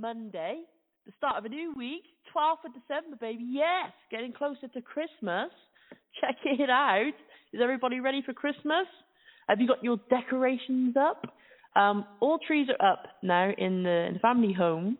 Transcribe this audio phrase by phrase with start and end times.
[0.00, 0.60] Monday,
[1.06, 2.02] the start of a new week,
[2.34, 3.44] 12th of December, baby.
[3.48, 5.50] Yes, getting closer to Christmas.
[6.20, 7.12] Check it out.
[7.52, 8.86] Is everybody ready for Christmas?
[9.48, 11.22] Have you got your decorations up?
[11.76, 14.98] Um, all trees are up now in the, in the family home,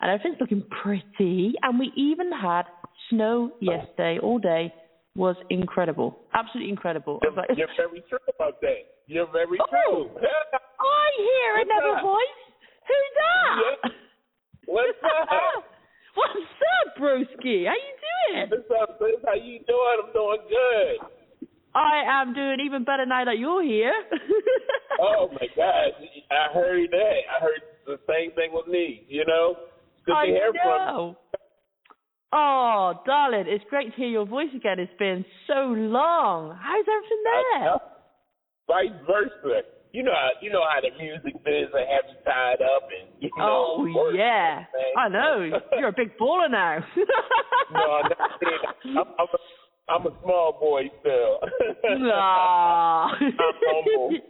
[0.00, 1.54] and everything's looking pretty.
[1.62, 2.62] And we even had
[3.10, 4.72] snow yesterday all day.
[5.16, 7.18] Was incredible, absolutely incredible.
[7.24, 8.86] You're, Like- you're very true about that.
[9.08, 9.66] You're very Oh.
[9.66, 10.10] true.
[10.78, 12.02] I hear What's another up?
[12.02, 12.40] voice.
[12.86, 13.58] Who's that?
[13.58, 13.90] Yeah.
[14.68, 15.64] What's up?
[16.14, 17.64] What's up, broski?
[17.64, 18.50] How you doing?
[18.50, 19.16] What's up, sis?
[19.24, 19.96] How you doing?
[20.04, 21.48] I'm doing good.
[21.74, 23.94] I am doing even better now that you're here.
[25.00, 25.94] Oh my gosh,
[26.28, 27.18] I heard that.
[27.30, 29.04] I heard the same thing with me.
[29.08, 29.54] You know,
[30.04, 30.86] good I to hear from.
[30.86, 31.16] know.
[32.32, 34.80] Oh, darling, it's great to hear your voice again.
[34.80, 36.58] It's been so long.
[36.60, 37.78] How's everything there?
[38.66, 39.68] Vice versa.
[39.92, 43.08] You know, how, you know how the music biz they have you tied up and
[43.20, 43.86] you know.
[43.96, 44.64] oh yeah.
[44.96, 45.50] I know.
[45.78, 46.78] You're a big baller now.
[47.72, 48.12] no, I'm
[48.84, 51.38] I'm, I'm, a, I'm a small boy still.
[52.00, 53.06] Nah.
[53.20, 54.10] I'm humble.
[54.12, 54.20] you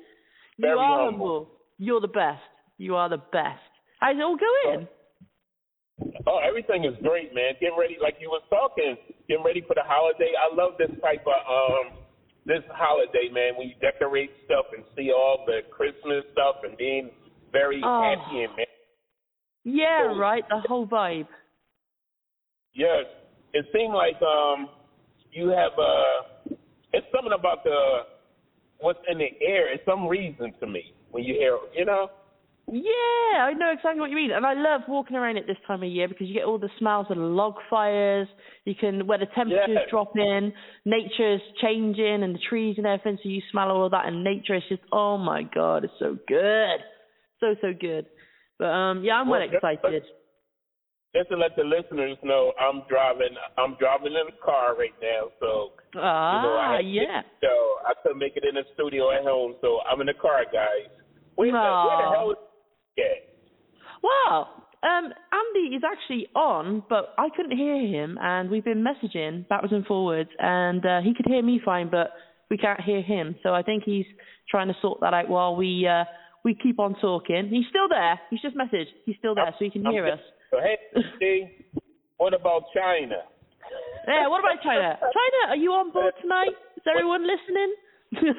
[0.60, 1.50] Very are humble.
[1.78, 2.42] You're the best.
[2.78, 3.60] You are the best.
[4.00, 4.86] How's it all going?
[6.28, 7.54] Oh, everything is great, man.
[7.60, 8.96] Getting ready, like you was talking,
[9.28, 10.30] getting ready for the holiday.
[10.38, 11.98] I love this type of um
[12.48, 13.54] this holiday, man.
[13.56, 17.10] When you decorate stuff and see all the Christmas stuff and being
[17.52, 18.02] very Oh.
[18.02, 18.66] happy and man.
[19.64, 20.48] Yeah, So- right.
[20.48, 21.28] The whole vibe.
[22.74, 23.04] Yes,
[23.52, 24.68] it seemed like um
[25.30, 26.54] you have uh
[26.92, 28.06] it's something about the
[28.80, 29.68] what's in the air.
[29.72, 32.10] It's some reason to me when you hear, you know.
[32.70, 35.82] Yeah, I know exactly what you mean, and I love walking around at this time
[35.82, 38.28] of year because you get all the smells of the log fires.
[38.66, 39.88] You can where the temperatures Yes.
[39.90, 40.52] drop in,
[40.84, 43.18] nature's changing, and the trees and everything.
[43.22, 46.80] So you smell all that, and nature is just oh my god, it's so good,
[47.40, 48.06] so so good.
[48.58, 50.02] But um, yeah, I'm well, Well, excited.
[51.16, 53.34] Just to let the listeners know, I'm driving.
[53.56, 57.22] I'm driving in a car right now, so Ah, you know, I to yeah.
[57.40, 57.48] So
[57.86, 60.92] I couldn't make it in the studio at home, so I'm in the car, guys.
[61.36, 62.34] Where, the, where the hell
[64.02, 69.48] Well, um, Andy is actually on, but I couldn't hear him, and we've been messaging
[69.48, 72.12] backwards and forwards, and uh, he could hear me fine, but
[72.50, 73.36] we can't hear him.
[73.42, 74.06] So I think he's
[74.50, 76.04] trying to sort that out while we uh,
[76.44, 77.48] we keep on talking.
[77.50, 78.20] He's still there.
[78.30, 78.94] He's just messaged.
[79.04, 80.20] He's still there, so he can I'm hear us.
[80.50, 81.58] So hey,
[82.16, 83.16] what about China?
[84.06, 84.28] Yeah.
[84.28, 84.96] What about China?
[84.98, 86.54] China, are you on board tonight?
[86.76, 87.74] Is everyone listening?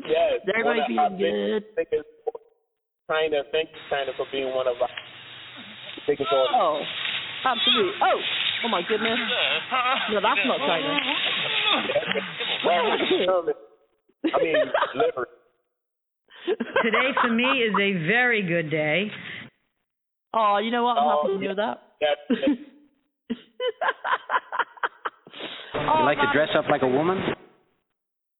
[0.00, 0.40] Yes.
[0.44, 2.04] Is everybody one of our feeling good?
[3.10, 4.88] Biggest- China, thank you, China, for being one of our
[6.06, 6.86] biggest oh, audience.
[7.44, 7.92] Oh, absolutely.
[8.02, 8.20] Oh,
[8.64, 9.18] oh my goodness.
[10.12, 10.98] No, that's not China.
[14.34, 14.54] I mean,
[14.94, 15.26] liver.
[16.82, 19.10] Today for me is a very good day.
[20.34, 20.96] Oh, you know what?
[20.96, 21.82] I'm Oh, happy to oh, hear that.
[22.00, 22.20] That's
[25.74, 27.18] oh, You like to dress up like a woman?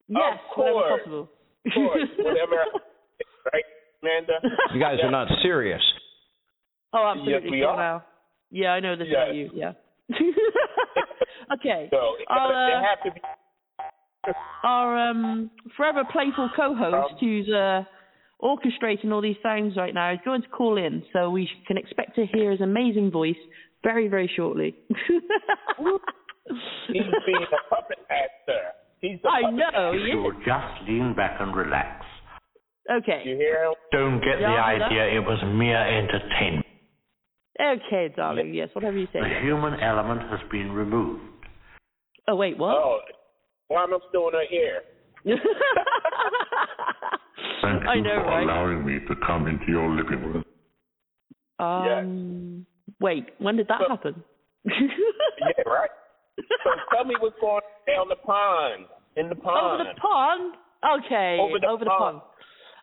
[0.08, 1.00] Yes, Of whenever course.
[1.00, 1.28] possible.
[1.66, 2.56] of course, whatever.
[3.52, 3.64] right,
[4.02, 4.34] Amanda?
[4.74, 5.82] You guys are not serious.
[6.92, 7.32] oh, absolutely.
[7.32, 7.76] Yes, we Phil, are.
[7.76, 8.04] now.
[8.50, 9.16] Yeah, I know this Yes.
[9.22, 9.50] about you.
[9.54, 9.72] Yeah.
[11.54, 11.88] okay.
[11.90, 13.20] So it, I'll, uh, have to be.
[14.64, 17.84] our um, forever playful co-host Um, who's uh,
[18.42, 22.16] orchestrating all these sounds right now is going to call in, so we can expect
[22.16, 23.36] to hear his amazing voice
[23.84, 24.74] very, very shortly.
[26.88, 28.60] He's being a puppet master.
[29.00, 30.06] He's the I puppet know, master.
[30.08, 30.14] yeah.
[30.14, 32.04] So just lean back and relax.
[32.90, 33.22] Okay.
[33.24, 33.74] You hear him?
[33.92, 36.66] Don't get Yeah, the I'll idea it was mere entertainment.
[37.60, 38.54] Okay, darling.
[38.54, 39.20] Yes, whatever you say.
[39.20, 41.22] The human element has been removed.
[42.26, 42.74] Oh, wait, what?
[42.76, 43.00] Oh,
[43.68, 44.82] why am I still in her ear?
[47.62, 48.42] Thank I you know, for right?
[48.44, 50.44] allowing me to come into your living room.
[51.58, 52.66] Um,
[53.00, 54.24] wait, when did that So- happen?
[54.64, 55.90] Yeah, right.
[56.64, 58.86] So tell me what's going on down the pond.
[59.16, 59.82] In the pond.
[59.82, 60.54] Over the pond?
[61.04, 62.20] Okay, Over the pond.
[62.20, 62.20] pond.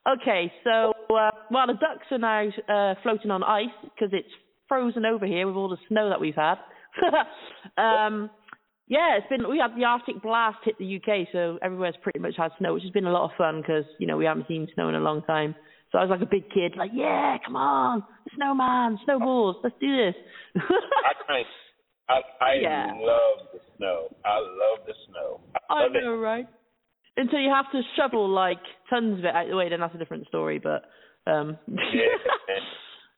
[0.08, 4.30] Okay, so, uh, well, the ducks are now uh, floating on ice because it's
[4.68, 6.56] frozen over here with all the snow that we've had.
[7.78, 8.30] um,
[8.88, 12.36] yeah, it's been, we had the Arctic blast hit the UK, so everywhere's pretty much
[12.38, 14.68] had snow, which has been a lot of fun because, you know, we haven't seen
[14.76, 15.54] snow in a long time.
[15.92, 18.04] So I was like a big kid, like, yeah, come on,
[18.36, 20.16] snowman, snowballs, let's do this.
[22.10, 22.92] I I Yeah.
[22.96, 24.08] love the snow.
[24.26, 25.42] I love the snow.
[25.70, 26.18] I I know, it.
[26.18, 26.48] right?
[27.18, 29.96] Until you have to shovel like tons of it out of the way, then that's
[29.96, 30.60] a different story.
[30.60, 30.84] But
[31.30, 32.06] um, Yeah.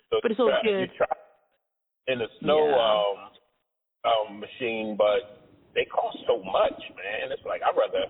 [0.10, 0.90] So But it's all good.
[2.08, 4.10] In a snow Yeah.
[4.10, 7.32] um um machine, but they cost so much, man.
[7.32, 8.06] It's like I'd rather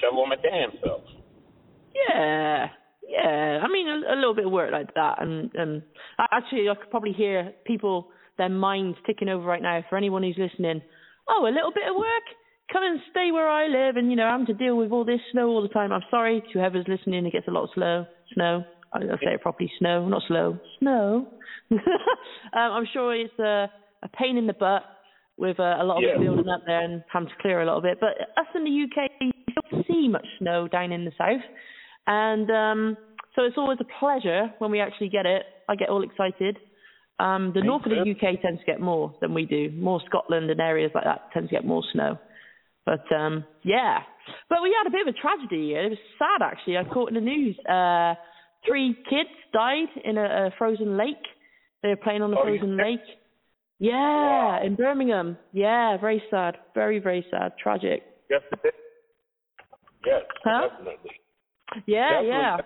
[0.00, 1.02] shovel my damn self.
[2.08, 2.68] yeah,
[3.08, 5.82] Yeah, I mean a, a little bit of work like that, and and
[6.30, 9.82] actually I could probably hear people their minds ticking over right now.
[9.90, 10.82] For anyone who's listening,
[11.28, 12.26] oh, a little bit of work,
[12.72, 15.20] come and stay where I live, and you know I'm to deal with all this
[15.32, 15.92] snow all the time.
[15.92, 17.26] I'm sorry to whoever's listening.
[17.26, 18.64] It gets a lot of slow snow.
[18.92, 19.70] I- I'll say it properly.
[19.78, 20.58] Snow, not slow.
[20.78, 21.26] Snow.
[21.70, 21.78] um,
[22.52, 23.70] I'm sure it's a
[24.02, 24.82] a pain in the butt
[25.36, 26.16] with uh, a lot of Yeah.
[26.16, 27.98] it building up there and having to clear a lot of it.
[28.00, 29.32] But us in the UK,
[29.70, 31.42] don't see much snow down in the south.
[32.06, 32.96] And um,
[33.34, 35.42] so it's always a pleasure when we actually get it.
[35.68, 36.58] I get all excited.
[37.18, 39.70] Um, the north of the UK tends to get more than we do.
[39.74, 42.18] More Scotland and areas like that tend to get more snow.
[42.86, 44.00] But um, yeah,
[44.48, 45.72] but we had a bit of a tragedy.
[45.74, 46.76] It was sad actually.
[46.76, 47.58] I caught in the news.
[47.66, 48.14] Uh,
[48.66, 51.24] three kids died in a, a frozen lake.
[51.82, 52.84] They were playing on the Oh, frozen yeah.
[52.84, 53.00] lake.
[53.78, 55.36] Yeah, in Birmingham.
[55.52, 56.56] Yeah, very sad.
[56.74, 57.52] Very very sad.
[57.62, 58.02] Tragic.
[58.30, 58.74] Yes, it is.
[60.06, 60.68] Yes, Huh?
[60.68, 61.10] definitely.
[61.86, 62.28] Yeah, Definitely.
[62.28, 62.56] yeah.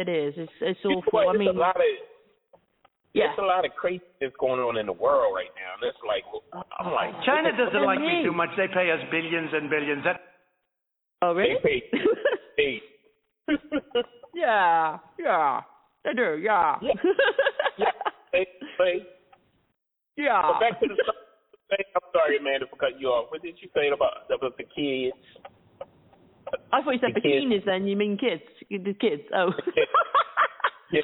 [0.00, 0.34] It is.
[0.36, 1.28] It's it's awful.
[1.28, 1.82] I mean, a lot of
[3.14, 3.32] yeah.
[3.32, 6.24] there's a lot of craziness going on in the world right now, and it's like
[6.78, 8.24] I'm like China doesn't like me me.
[8.24, 8.50] too much.
[8.56, 10.04] They pay us billions and billions.
[10.04, 10.20] That
[11.22, 11.56] Oh really?
[11.62, 11.82] They pay
[12.56, 12.82] hey.
[14.34, 15.60] yeah, yeah.
[16.04, 16.38] They do.
[16.38, 16.76] Yeah.
[16.80, 16.92] Yeah.
[17.78, 17.96] yeah,
[18.32, 18.46] they
[18.78, 19.06] pay.
[20.16, 20.42] yeah.
[20.42, 20.94] But back to the
[21.70, 21.84] thing.
[21.96, 23.30] I'm sorry, Amanda, for cutting you off.
[23.30, 25.16] What did you say about about the kids?
[26.72, 27.44] I thought you said the kids.
[27.44, 27.64] bikinis.
[27.64, 28.42] Then you mean kids?
[28.70, 29.22] The kids.
[29.34, 29.52] Oh.
[30.90, 31.02] Yeah.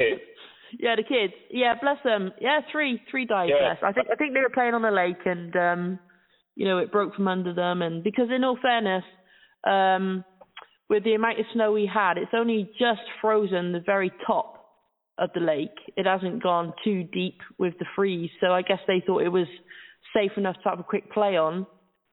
[0.78, 1.32] Yeah, the kids.
[1.50, 2.32] Yeah, bless them.
[2.40, 3.50] Yeah, three, three died.
[3.50, 3.74] Yeah.
[3.74, 3.82] Bless.
[3.82, 5.98] I think I think they were playing on the lake, and um,
[6.54, 7.82] you know, it broke from under them.
[7.82, 9.04] And because, in all fairness,
[9.66, 10.24] um,
[10.88, 14.54] with the amount of snow we had, it's only just frozen the very top
[15.18, 15.76] of the lake.
[15.96, 19.46] It hasn't gone too deep with the freeze, so I guess they thought it was
[20.14, 21.66] safe enough to have a quick play on.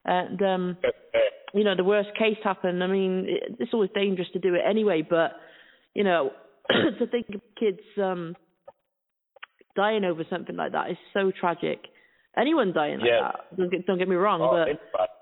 [0.06, 0.78] And um,
[1.54, 2.84] you know, the worst case happened.
[2.84, 5.34] I mean, it, it's always dangerous to do it anyway, but
[5.94, 6.31] you know,
[6.69, 8.36] to think of kids um
[9.76, 11.80] dying over something like that is so tragic.
[12.38, 14.68] Anyone dying like that, don't get don't get me wrong, Oh, but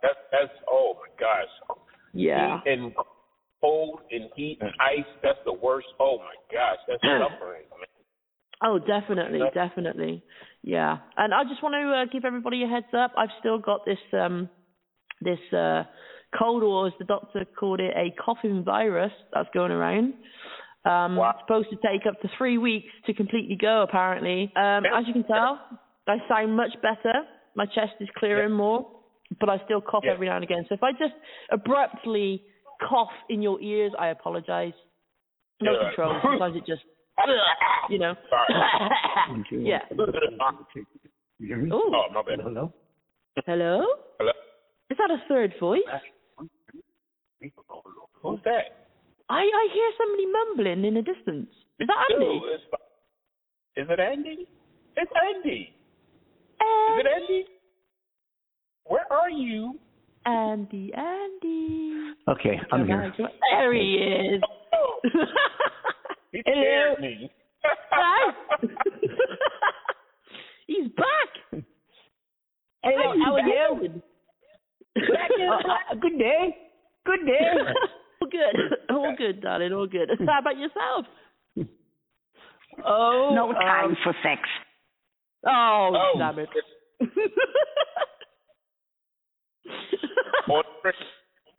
[0.01, 1.77] that's that's oh my gosh.
[2.13, 2.93] yeah, Heat and
[3.61, 5.05] cold and heat and ice.
[5.23, 5.87] That's the worst.
[5.99, 7.63] Oh my gosh, that's suffering.
[8.61, 10.23] Oh definitely, definitely,
[10.63, 10.97] yeah.
[11.17, 13.11] And I just want to uh, give everybody a heads up.
[13.17, 14.49] I've still got this um
[15.21, 15.83] this uh
[16.37, 20.13] cold or as the doctor called it, a coughing virus that's going around.
[20.89, 21.29] Um, Wow.
[21.31, 24.51] it's supposed to take up to three weeks to completely go, apparently.
[24.55, 25.59] Um, as you can tell,
[26.07, 27.13] I sound much better.
[27.55, 28.89] My chest is clearing more,
[29.39, 30.13] but I still cough Yeah.
[30.13, 30.65] every now and again.
[30.67, 31.13] So if I just
[31.51, 32.43] abruptly
[32.81, 34.73] cough in your ears, I apologize.
[35.61, 35.79] No Yeah.
[35.89, 36.19] control.
[36.23, 36.83] Sometimes it just,
[37.89, 38.15] you know.
[38.29, 38.53] Sorry.
[39.51, 39.81] yeah.
[41.39, 41.69] You?
[41.71, 42.39] Oh, Oh my bad.
[42.41, 42.73] Hello?
[43.45, 43.85] hello?
[44.19, 44.31] Hello.
[44.89, 45.81] Is that a third voice?
[48.21, 48.88] Who's that?
[49.29, 51.49] I, I hear somebody mumbling in the distance.
[51.79, 52.39] Is that Andy?
[52.39, 54.47] Dude, is it Andy?
[54.97, 55.73] It's Andy.
[56.61, 57.45] Is it Andy?
[58.85, 59.79] Where are you?
[60.25, 62.13] Andy, Andy.
[62.27, 63.13] Okay, I'm here.
[63.51, 64.41] There he is.
[64.73, 64.99] Oh,
[66.31, 67.31] he scared me.
[67.91, 68.33] Hi.
[70.67, 71.63] He's back.
[72.83, 74.01] Hello, how are you?
[76.01, 76.57] Good day.
[77.05, 77.53] Good day.
[78.89, 78.95] all good.
[78.95, 79.73] All good, darling.
[79.73, 80.09] All good.
[80.27, 81.05] How about yourself?
[82.85, 84.41] Oh, No time um, for sex.
[85.45, 86.19] Oh, Oh.
[86.19, 86.49] damn it.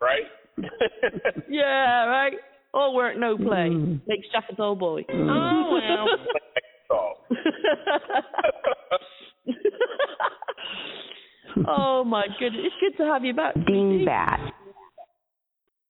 [0.00, 0.24] Right?
[1.48, 2.34] yeah, right.
[2.72, 3.68] All work, no play.
[3.70, 4.00] Mm.
[4.06, 5.04] Makes Jack a dull boy.
[5.12, 6.06] oh, well.
[6.92, 7.12] Oh.
[11.68, 13.54] oh my goodness, it's good to have you back.
[13.54, 14.50] Dingbat.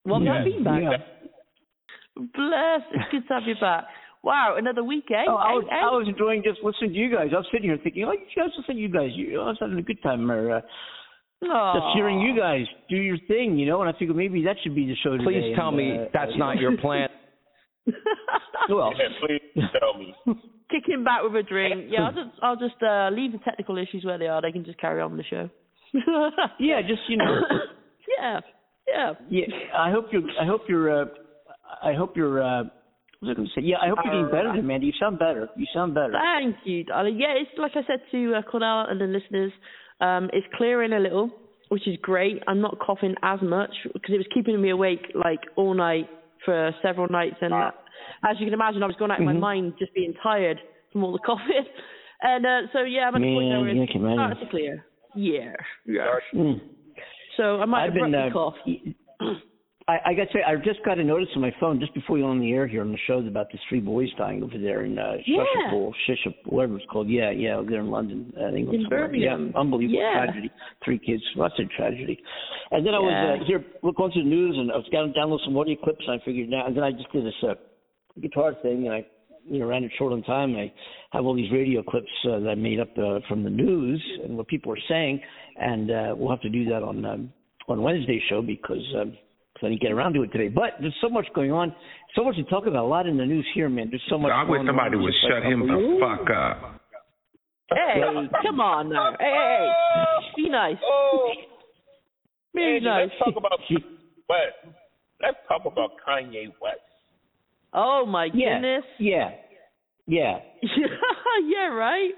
[0.05, 0.81] What yeah, about being back?
[0.83, 0.97] yeah.
[2.17, 3.85] Bless, it's good to have you back.
[4.23, 5.25] Wow, another week, eh?
[5.27, 5.79] Oh, I was, Eh, eh?
[5.81, 7.29] I was enjoying just listening to you guys.
[7.33, 9.11] I was sitting here thinking, oh, you guys, listen to you guys.
[9.15, 10.31] You, I was having a good time.
[10.31, 10.61] Or, uh,
[11.41, 13.81] just hearing you guys do your thing, you know.
[13.81, 15.25] And I figured maybe that should be the show today.
[15.25, 17.09] Please tell and, me uh, that's uh, not your plan.
[18.69, 20.15] Well, Yeah, please tell me.
[20.71, 21.87] Kick him back with a drink.
[21.89, 24.41] Yeah, I'll just, I'll just uh, leave the technical issues where they are.
[24.41, 25.51] They can just carry on with the show.
[26.61, 27.41] yeah, just you know.
[28.21, 28.41] yeah,
[28.89, 29.13] yeah.
[29.29, 29.45] Yeah,
[29.77, 30.23] I hope you're.
[30.41, 31.03] I hope you're.
[31.03, 31.07] Uh,
[31.83, 32.43] I hope you're.
[32.43, 32.65] Uh,
[33.21, 33.67] what was I going to say?
[33.67, 34.87] Yeah, I hope you're getting better, Amanda.
[34.87, 35.49] You sound better.
[35.57, 36.13] You sound better.
[36.13, 37.19] Thank you, darling.
[37.19, 39.53] Yeah, it's like I said to uh, Cornell and the listeners,
[40.01, 41.31] um, it's clearing a little,
[41.69, 42.43] which is great.
[42.49, 46.09] I'm not coughing as much because it was keeping me awake like all night
[46.45, 47.71] for several nights, and uh,
[48.25, 49.41] as you can imagine, I was going out of my Mhm.
[49.41, 50.59] mind just being tired
[50.91, 51.67] from all the coughing.
[52.23, 54.19] And uh, so yeah, I'm at the point Man, where it's can imagine.
[54.19, 54.85] starting to clear.
[55.15, 55.53] Yeah,
[55.87, 56.07] yeah.
[56.35, 56.61] Mm.
[57.41, 58.15] So I might I've been.
[58.15, 58.55] Uh, cough.
[59.89, 62.17] I, I got to say, I just got a notice on my phone just before
[62.17, 64.57] you went on the air here on the show about the three boys dying over
[64.57, 65.43] there in uh, Yeah.
[65.43, 67.09] Shishapol, Shishap, whatever it's called.
[67.09, 68.83] Yeah, yeah, over there in London, uh, England.
[68.83, 69.13] In somewhere.
[69.15, 70.25] Yeah, unbelievable Yeah.
[70.27, 70.51] tragedy.
[70.85, 71.23] Three kids.
[71.37, 72.23] That's a tragedy.
[72.71, 75.13] And then I was uh, here look going through the news, and I was going
[75.13, 76.67] to download some audio clips, and I figured now.
[76.67, 77.55] And then I just did this uh,
[78.21, 79.07] guitar thing, and I
[79.45, 80.57] you know ran it short on time.
[80.57, 80.73] I
[81.13, 84.37] have all these radio clips uh, that I made up uh, from the news and
[84.37, 85.21] what people are saying,
[85.57, 87.33] and uh, we'll have to do that on um,
[87.69, 88.85] on Wednesday's show because.
[89.01, 89.13] Um,
[89.59, 91.75] 'cause I didn't get around to it today, but there's so much going on,
[92.15, 92.85] so much to talk about.
[92.85, 93.89] A lot in the news here, man.
[93.91, 94.31] There's so much.
[94.33, 96.81] I wish somebody would Just like shut him a the fuck up.
[97.69, 98.01] Hey,
[98.43, 99.13] come on now.
[99.19, 100.43] Hey, hey, hey.
[100.45, 100.77] Be nice.
[100.83, 101.33] Oh,
[102.55, 103.09] Be Angie, nice.
[103.11, 103.59] let's talk about
[104.31, 104.77] West.
[105.21, 106.81] Let's talk about Kanye West.
[107.73, 108.85] Oh my Yeah, goodness.
[108.99, 109.31] yeah,
[110.07, 112.11] yeah, yeah, right.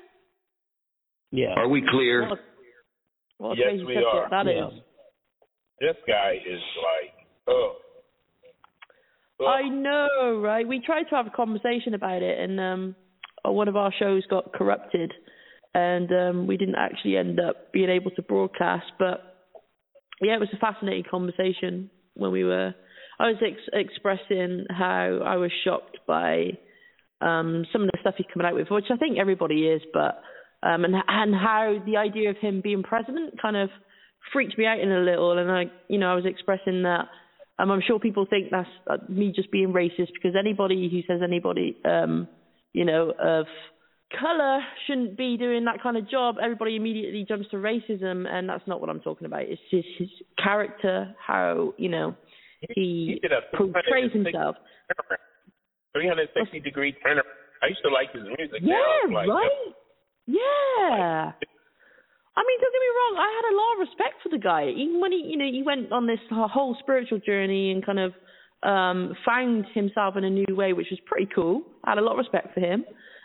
[1.31, 1.55] yeah.
[1.57, 2.29] Are we clear?
[2.29, 4.29] What a, Yes, we are.
[4.31, 4.69] that Yeah.
[4.69, 4.73] is.
[5.81, 7.73] This guy is like, oh.
[9.45, 10.67] I know, right?
[10.67, 12.97] We tried to have a conversation about it, and um,
[13.45, 15.13] one of our shows got corrupted,
[15.75, 18.87] and um, we didn't actually end up being able to broadcast.
[19.01, 19.21] But
[20.21, 22.75] yeah, it was a fascinating conversation when we were.
[23.23, 26.59] I was ex- expressing how I was shocked by
[27.21, 30.21] um, some of the stuff he's coming out with, which I think everybody is, but
[30.65, 33.71] um, and and how the idea of him being president kind of
[34.33, 37.07] freaked me out in a little, and I, you know, I was expressing that.
[37.61, 41.21] Um, I'm sure people think that's uh, me just being racist because anybody who says
[41.23, 42.27] anybody, um,
[42.73, 43.47] you know, of
[44.19, 48.67] color shouldn't be doing that kind of job, everybody immediately jumps to racism, and that's
[48.67, 49.43] not what I'm talking about.
[49.43, 50.09] It's just his
[50.43, 52.17] character, how you know
[52.75, 54.57] he, He did a portrays 360 himself.
[55.93, 57.23] 360 degree turner.
[57.63, 58.61] I used to like his music.
[58.63, 58.77] Yeah,
[59.07, 59.75] now like, right.
[60.27, 61.33] Yeah.
[62.35, 63.15] I mean, don't get me wrong.
[63.21, 65.63] I had a lot of respect for the guy, even when he, you know, he
[65.63, 68.13] went on this whole spiritual journey and kind of
[68.63, 71.63] um found himself in a new way, which was pretty cool.
[71.85, 72.85] I had a lot of respect for him.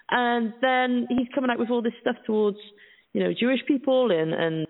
[0.10, 2.58] And then he's coming out with all this stuff towards,
[3.14, 4.68] you know, Jewish people, and and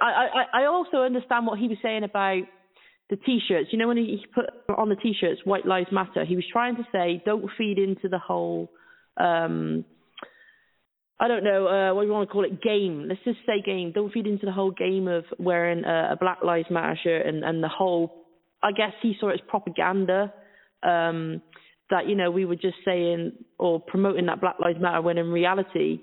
[0.00, 2.42] I I I also understand what he was saying about
[3.10, 3.68] the t-shirts.
[3.72, 4.46] You know, when he put
[4.76, 8.18] on the t-shirts "White Lives Matter," he was trying to say, don't feed into the
[8.18, 8.70] whole.
[9.16, 9.84] um
[11.20, 12.62] I don't know uh, what you want to call it.
[12.62, 13.06] Game.
[13.08, 13.90] Let's just say game.
[13.92, 17.42] Don't feed into the whole game of wearing a, a Black Lives Matter shirt and
[17.44, 18.26] and the whole.
[18.62, 20.32] I guess he saw it as propaganda.
[20.82, 21.42] Um,
[21.90, 25.30] that you know we were just saying or promoting that Black Lives Matter when in
[25.30, 26.00] reality,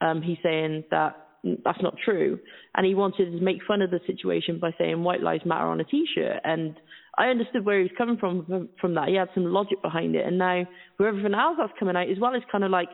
[0.00, 1.27] um, he's saying that
[1.64, 2.38] that's not true,
[2.74, 5.80] and he wanted to make fun of the situation by saying White Lives Matter on
[5.80, 6.40] a T-shirt.
[6.44, 6.74] And
[7.16, 9.08] I understood where he was coming from from, that.
[9.08, 10.66] He had some logic behind it, and now
[10.98, 12.88] with everything else that's coming out as well, it's kind of like,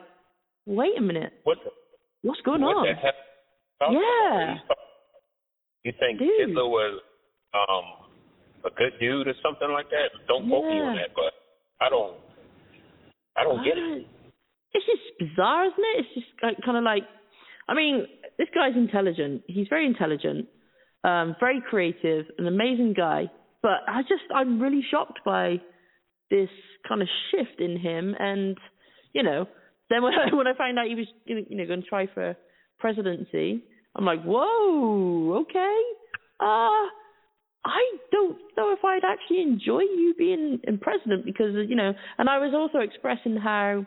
[0.67, 1.59] wait a minute, what
[2.23, 2.97] what's going what on?
[3.91, 4.55] Yeah.
[5.85, 6.49] You think Dude.
[6.49, 7.01] Hitler was
[7.53, 8.07] um
[8.65, 10.09] a good dude or something like that?
[10.27, 11.33] Don't quote me on that, but
[11.85, 12.17] I don't.
[13.37, 14.07] I don't get it.
[14.73, 15.99] It's just bizarre, isn't it?
[15.99, 17.03] It's just like, kind of like,
[17.69, 18.07] I mean,
[18.39, 19.43] this guy's intelligent.
[19.47, 20.47] He's very intelligent,
[21.03, 23.31] um, very creative, an amazing guy.
[23.63, 25.57] But I just, I'm really shocked by
[26.31, 26.51] this
[26.87, 28.15] kind of shift in him.
[28.19, 28.57] And
[29.13, 29.47] you know,
[29.91, 32.37] then when I, when I found out he was, you know, going to try for
[32.79, 33.63] presidency,
[33.97, 35.83] I'm like, whoa, okay.
[36.41, 36.89] Uh
[37.67, 42.29] I don't know if I'd actually enjoy you being in president because you know, and
[42.29, 43.87] I was also expressing how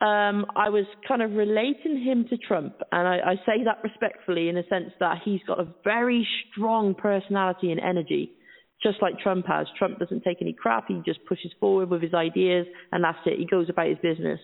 [0.00, 4.48] um I was kind of relating him to Trump, and I, I say that respectfully
[4.48, 8.32] in a sense that he's got a very strong personality and energy,
[8.82, 9.66] just like Trump has.
[9.78, 13.38] Trump doesn't take any crap; he just pushes forward with his ideas, and that's it.
[13.38, 14.40] He goes about his business,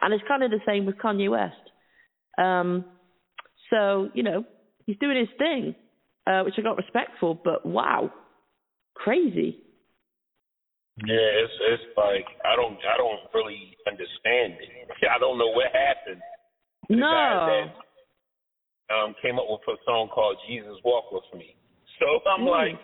[0.00, 1.54] and it's kind of the same with Kanye West.
[2.38, 2.84] Um,
[3.70, 4.44] so you know,
[4.86, 5.74] he's doing his thing
[6.26, 8.10] uh, which I got respect for, but wow,
[8.94, 9.58] crazy.
[11.02, 14.88] Yeah, it's it's like I don't I don't really understand it.
[15.14, 16.22] I don't know what happened.
[16.88, 17.10] the No.
[17.10, 17.34] guy
[18.88, 21.56] that um came up with a song called Jesus Walk with Me.
[21.98, 22.50] So I'm Mm.
[22.50, 22.78] like,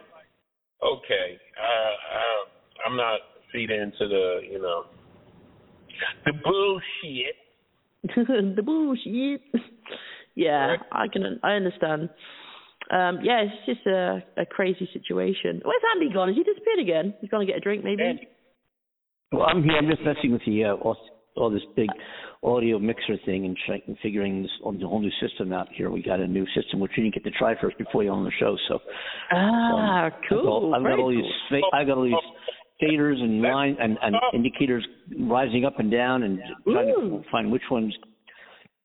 [0.82, 2.44] okay, uh, I,
[2.86, 3.20] I'm not
[3.52, 4.86] feeding into the you know
[6.26, 7.36] the bullshit.
[8.56, 9.42] the bullshit.
[10.34, 11.38] yeah, I can.
[11.44, 12.08] I understand.
[12.90, 15.60] Um, yeah, it's just a, a crazy situation.
[15.64, 16.28] Where's Andy gone?
[16.28, 17.14] Has he disappeared again?
[17.20, 18.26] He's gonna get a drink, maybe.
[19.32, 19.76] Well, I'm here.
[19.76, 20.96] I'm just messing with the uh, all,
[21.36, 21.88] all this big
[22.42, 25.90] audio mixer thing and, trying, figuring this on the whole new system out here.
[25.90, 28.24] We got a new system which you didn't get to try first before you on
[28.24, 28.56] the show.
[28.68, 28.80] So
[29.30, 30.70] Ah, I've cool.
[30.70, 31.22] got, I've got all cool.
[31.22, 32.14] these fa- I got all these
[32.82, 34.84] faders and line and, and indicators
[35.20, 37.22] rising up and down and trying Ooh.
[37.22, 37.94] to find which ones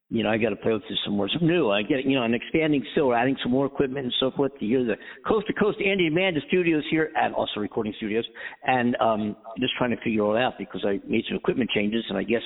[0.08, 1.28] you know, I got to play with this some more.
[1.28, 1.70] Some new.
[1.70, 4.52] I get, you know, I'm expanding still, adding some more equipment and so forth.
[4.58, 4.94] To hear the
[5.26, 8.24] coast to coast Andy Amanda studios here, and also recording studios,
[8.64, 12.16] and um, just trying to figure all out because I made some equipment changes, and
[12.16, 12.42] I guess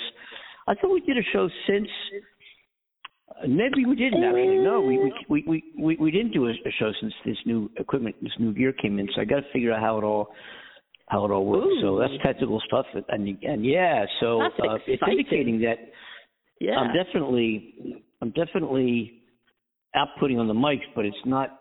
[0.68, 1.88] I thought we did a show since.
[3.30, 4.56] Uh, maybe we didn't actually.
[4.64, 8.16] No, we we we we we, didn't do a, a show since this new equipment,
[8.22, 9.06] this new gear came in.
[9.14, 10.28] So I got to figure out how it all
[11.08, 11.74] how it all works.
[11.82, 15.76] So that's technical stuff, and and yeah, so uh, it's indicating that
[16.60, 16.76] Yeah.
[16.76, 19.22] I'm definitely I'm definitely
[19.96, 21.60] outputting on the mics, but it's not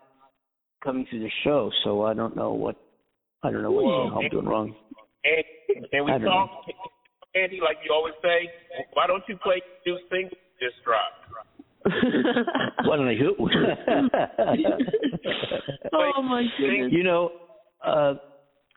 [0.84, 1.70] coming through the show.
[1.84, 2.76] So I don't know what
[3.42, 4.20] I don't know what Whoa.
[4.20, 4.74] I'm doing wrong.
[5.24, 5.44] And,
[5.92, 6.50] and we I don't talk,
[7.34, 8.50] Andy, like you always say,
[8.92, 11.12] why don't you play new single this drop?
[12.84, 13.34] Why don't I do?
[15.94, 16.92] oh my goodness.
[16.92, 17.30] you know,
[17.84, 18.14] uh,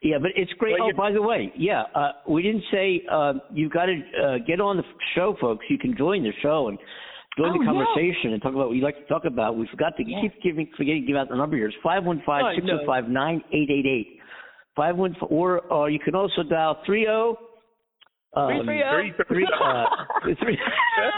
[0.04, 0.76] yeah, but it's great.
[0.80, 4.38] Well, Oh, by the way, yeah, uh, we didn't say uh, you got to uh,
[4.46, 4.84] get on the
[5.16, 5.66] show, folks.
[5.70, 6.78] You can join the show and
[7.38, 7.72] join Oh, the yeah.
[7.72, 9.56] conversation and talk about what you like to talk about.
[9.58, 11.68] We forgot to keep giving, forgetting to give out the number here.
[11.68, 14.20] It's five one five six zero five nine eight eight eight.
[14.76, 17.38] Five one or uh, you can also dial three zero.
[18.36, 19.64] Um, Three, three, oh.
[19.64, 19.86] uh,
[20.42, 20.58] three.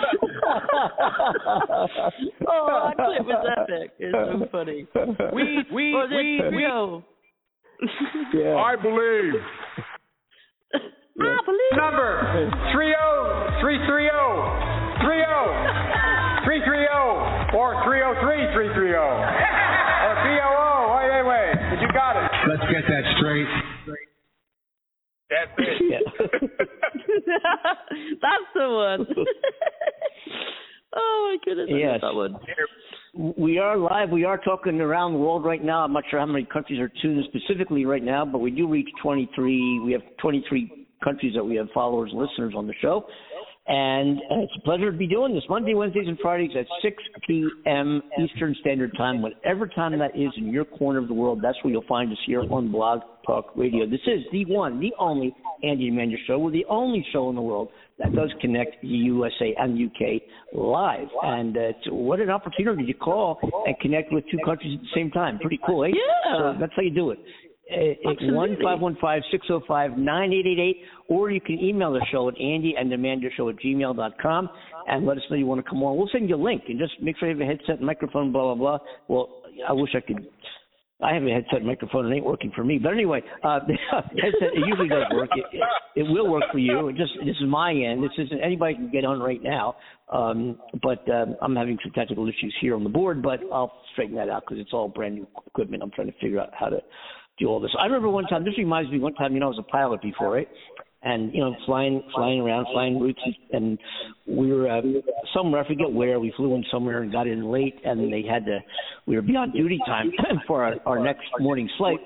[2.45, 3.91] oh, that clip was epic.
[4.00, 4.86] It's so funny.
[5.34, 7.06] We, we, Or the we, we, trio.
[8.34, 8.56] Yeah.
[8.70, 9.34] I believe.
[11.20, 11.74] I believe.
[11.76, 14.36] Number three oh three three oh
[15.04, 15.48] three oh
[16.46, 20.52] three three oh or three oh three three three oh or three oh.
[20.96, 21.56] Wait, wait, wait.
[21.72, 22.30] But you got it.
[22.50, 23.48] Let's get that straight.
[25.30, 25.82] That's it.
[25.90, 26.00] Yeah.
[28.22, 29.08] That's the one.
[30.96, 32.00] oh my goodness, I Yes.
[32.02, 32.34] love that one.
[33.17, 34.10] We are live.
[34.10, 35.86] We are talking around the world right now.
[35.86, 38.89] I'm not sure how many countries are tuned specifically right now, but we do reach
[39.01, 39.80] 23.
[39.86, 43.06] We have 23 countries that we have followers and listeners on the show.
[43.67, 47.04] And uh, it's a pleasure to be doing this Monday, Wednesdays, and Fridays at 6
[47.25, 48.01] p.m.
[48.21, 49.21] Eastern Standard Time.
[49.21, 52.19] Whatever time that is in your corner of the world, that's where you'll find us
[52.28, 53.86] here on Blog Talk Radio.
[53.89, 56.38] This is the one, the only Andy Amanda show.
[56.38, 57.69] We're the only show in the world
[58.00, 60.22] that does connect the USA and UK
[60.54, 61.08] live.
[61.24, 64.90] And uh, it's, what an opportunity to call and connect with two countries at the
[64.94, 65.40] same time.
[65.40, 65.90] Pretty cool, eh?
[65.90, 66.38] Yeah.
[66.38, 67.20] So that's how you do it.
[67.72, 70.78] Uh, It's one five one five six zero five nine eight eight eight,
[71.10, 74.50] or you can email the show at Andy and Amanda Show at gmail dot com
[74.88, 75.98] and let us know you want to come on.
[75.98, 78.32] We'll send you a link and just make sure you have a headset, and microphone,
[78.32, 78.78] blah blah blah.
[79.08, 80.28] Well, I wish I could.
[81.02, 82.10] I have a headset microphone.
[82.10, 82.78] It ain't working for me.
[82.78, 83.60] But anyway, uh,
[83.92, 85.30] headset it usually does work.
[85.36, 85.62] It, it,
[85.98, 86.88] it will work for you.
[86.88, 88.02] It just this is my end.
[88.02, 89.76] This isn't anybody can get on right now.
[90.10, 93.22] Um, but um, I'm having some technical issues here on the board.
[93.22, 95.84] But I'll straighten that out because it's all brand new equipment.
[95.84, 96.80] I'm trying to figure out how to
[97.40, 97.72] do all this.
[97.78, 98.46] I remember one time.
[98.46, 99.00] This reminds me.
[99.00, 100.48] One time, you know, I was a pilot before, right?
[101.06, 103.22] And you know, flying, flying around, flying routes,
[103.54, 103.78] and
[104.26, 104.82] we were uh,
[105.36, 105.63] somewhere.
[105.63, 106.20] I forget where.
[106.20, 108.58] We flew in somewhere and got in late, and they had to.
[109.06, 110.12] We were beyond duty time
[110.48, 112.00] for our, our next morning flight.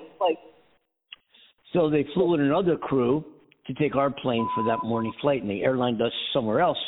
[1.72, 3.24] So they flew in another crew
[3.66, 6.78] to take our plane for that morning flight, and they airlined us somewhere else.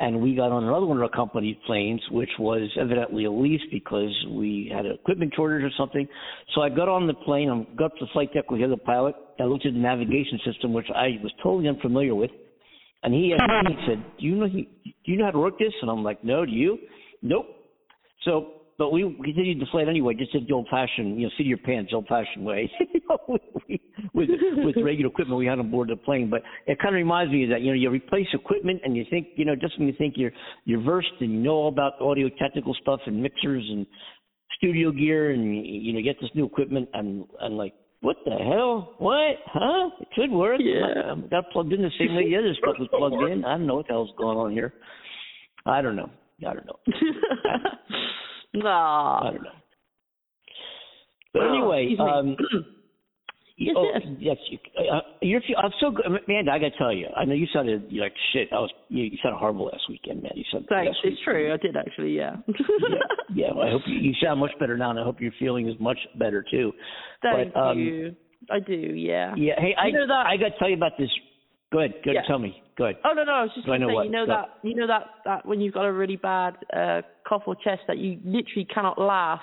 [0.00, 3.60] And we got on another one of our company planes, which was evidently a lease
[3.70, 6.08] because we had equipment shortage or something.
[6.54, 8.64] So I got on the plane, I got up to the flight deck with the
[8.64, 9.14] other pilot.
[9.38, 12.30] I looked at the navigation system, which I was totally unfamiliar with.
[13.02, 14.64] And he, asked me, he said, "Do you know do
[15.04, 16.78] you know how to work this?" And I'm like, "No, do you?"
[17.22, 17.46] Nope.
[18.24, 21.48] So, but we continued the it anyway, just in the old-fashioned, you know, seat of
[21.48, 22.70] your pants, old-fashioned way.
[22.94, 23.18] You know,
[23.68, 23.80] we-
[24.14, 24.30] with
[24.64, 26.30] with regular equipment we had on board the plane.
[26.30, 27.60] But it kind of reminds me of that.
[27.60, 30.32] You know, you replace equipment, and you think, you know, just when you think you're
[30.64, 33.86] you're versed and you know all about audio technical stuff and mixers and
[34.56, 37.74] studio gear, and you, you know, get this new equipment, and and like.
[38.02, 38.94] What the hell?
[38.96, 39.36] What?
[39.44, 39.90] Huh?
[40.00, 40.58] It could work.
[40.58, 40.86] Yeah.
[40.86, 43.44] I, I got plugged in the same way the other stuff was plugged in.
[43.44, 44.72] I don't know what the hell's going on here.
[45.66, 46.08] I don't know.
[46.48, 46.78] I don't know.
[48.54, 49.20] Nah.
[49.20, 49.50] I don't know.
[51.32, 52.36] But anyway, um,
[53.60, 54.36] Yes, oh, yes.
[54.48, 54.58] you,
[54.90, 55.42] uh, you're.
[55.62, 56.50] I'm so good, Amanda.
[56.50, 58.48] I gotta tell you, I know you sounded you're like shit.
[58.52, 58.70] I was.
[58.88, 60.32] You, you sounded horrible last weekend, man.
[60.34, 60.70] You sounded.
[60.70, 60.96] Thanks.
[61.04, 61.52] It's true.
[61.52, 62.16] I did actually.
[62.16, 62.36] Yeah.
[62.48, 62.54] Yeah,
[63.34, 63.46] yeah.
[63.54, 65.78] Well, I hope you, you sound much better now, and I hope you're feeling as
[65.78, 66.72] much better too.
[67.20, 68.16] Thank but, um, you.
[68.50, 68.72] I do.
[68.72, 69.34] Yeah.
[69.36, 69.56] Yeah.
[69.58, 71.10] Hey, I You know that- I gotta tell you about this.
[71.72, 71.94] Go ahead.
[72.04, 72.22] Go ahead.
[72.24, 72.28] Yeah.
[72.28, 72.62] Tell me.
[72.76, 72.96] Go ahead.
[73.04, 73.32] Oh no no!
[73.32, 74.06] I was just going to say, what?
[74.06, 74.32] you know Go.
[74.32, 77.82] that you know that that when you've got a really bad uh, cough or chest
[77.88, 79.40] that you literally cannot laugh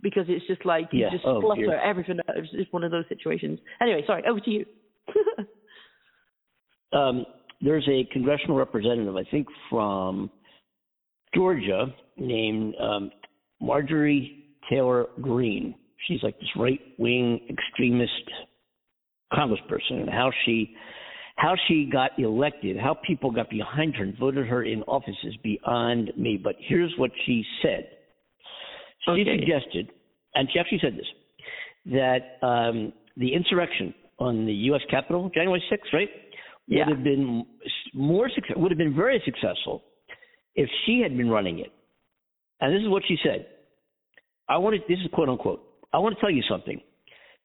[0.00, 1.10] because it's just like you Yeah.
[1.10, 1.80] just Oh, splutter dear.
[1.80, 2.18] everything.
[2.36, 3.58] It's just one of those situations.
[3.80, 4.22] Anyway, sorry.
[4.28, 4.64] Over to you.
[6.92, 7.26] um,
[7.60, 10.30] there's a congressional representative, I think from
[11.34, 13.10] Georgia, named um,
[13.60, 15.74] Marjorie Taylor Greene.
[16.06, 18.12] She's like this right wing extremist
[19.32, 20.74] congressperson, and how she
[21.38, 25.36] How she got elected, how people got behind her and voted her in office is
[25.44, 26.36] beyond me.
[26.36, 27.88] But here's what she said.
[29.04, 29.38] She Okay.
[29.38, 29.88] suggested,
[30.34, 31.06] and she actually said this,
[31.86, 34.82] that um, the insurrection on the U.S.
[34.90, 36.10] Capitol, January 6th, right,
[36.66, 36.86] Yeah.
[36.88, 37.46] would have been
[37.94, 39.84] more success, would have been very successful
[40.56, 41.72] if she had been running it.
[42.60, 43.46] And this is what she said.
[44.48, 45.62] I want to, this is quote unquote.
[45.92, 46.80] I want to tell you something.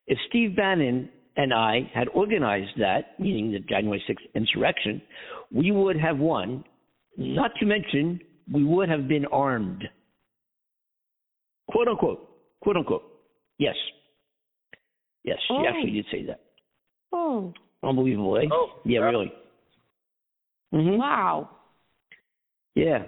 [0.08, 5.02] If Steve Bannon and I had organized that, meaning the January 6th insurrection,
[5.52, 6.64] we would have won.
[7.18, 8.20] Not to mention,
[8.52, 9.84] we would have been armed.
[11.70, 12.30] Quote unquote.
[12.62, 13.04] Quote unquote.
[13.58, 13.76] Yes.
[15.24, 15.66] Yes, she Oh.
[15.66, 16.42] actually did say that.
[17.12, 18.46] Oh, Unbelievable, eh?
[18.52, 19.06] Oh, yeah, yeah.
[19.06, 19.32] really.
[20.72, 21.50] hmm wow.
[22.76, 23.04] Yeah.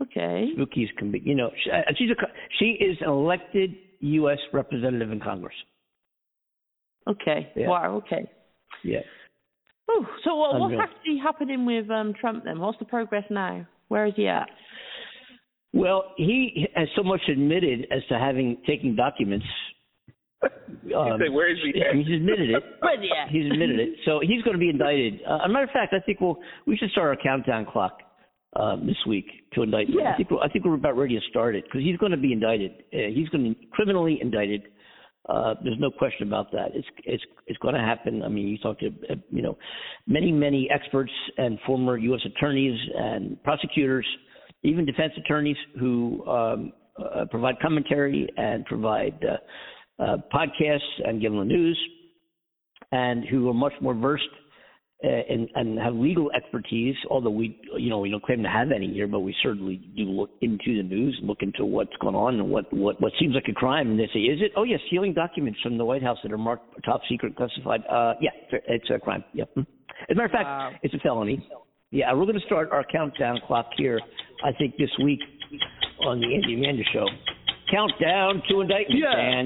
[0.00, 0.50] Okay.
[0.56, 2.14] Spookies can be, you know, she, uh, she's a,
[2.58, 4.38] she is an elected U.S.
[4.52, 5.54] representative in Congress.
[7.08, 7.52] Okay.
[7.56, 7.68] Yeah.
[7.68, 8.02] Wow.
[8.06, 8.30] Okay.
[8.84, 9.00] Yeah.
[9.88, 10.80] Oh, so what, what's Unreal.
[10.80, 12.60] actually happening with um, Trump then?
[12.60, 13.66] What's the progress now?
[13.88, 14.48] Where is he at?
[15.72, 19.46] Well, he has so much admitted as to having taken documents.
[20.42, 21.94] Um, say, where is he at?
[21.94, 22.62] he's admitted it.
[22.80, 23.30] Where's he at?
[23.30, 23.90] He's admitted it.
[24.04, 25.20] So he's going to be indicted.
[25.26, 26.36] Uh, as a matter of fact, I think we'll
[26.66, 27.98] we should start our countdown clock
[28.56, 30.00] uh, this week to indictment.
[30.02, 30.12] Yeah.
[30.12, 32.18] I think we're, I think we're about ready to start it because he's going to
[32.18, 32.72] be indicted.
[32.92, 34.62] Uh, he's going to be criminally indicted.
[35.28, 36.70] Uh, there's no question about that.
[36.74, 38.22] It's it's it's going to happen.
[38.22, 39.56] I mean, you talk to uh, you know
[40.06, 42.20] many many experts and former U.S.
[42.24, 44.06] attorneys and prosecutors,
[44.64, 51.30] even defense attorneys who um, uh, provide commentary and provide uh, uh, podcasts and give
[51.30, 51.78] them the news,
[52.90, 54.24] and who are much more versed
[55.02, 56.94] and, and have legal expertise.
[57.10, 60.04] Although we, you know, we don't claim to have any here, but we certainly do
[60.04, 63.46] look into the news, look into what's going on and what what what seems like
[63.48, 63.90] a crime.
[63.90, 64.52] And they say, is it?
[64.56, 67.82] Oh, yes, stealing documents from the White House that are marked top secret, classified.
[67.90, 68.30] Uh, yeah,
[68.68, 69.24] it's a crime.
[69.34, 69.50] Yep.
[69.56, 69.64] As
[70.10, 70.70] a matter of fact, Wow.
[70.82, 71.46] it's a felony.
[71.90, 74.00] Yeah, we're going to start our countdown clock here.
[74.44, 75.20] I think this week
[76.06, 77.06] on the Andy Amanda show.
[77.70, 79.00] Countdown to indictment.
[79.00, 79.40] Yeah.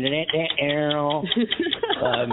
[2.05, 2.33] um,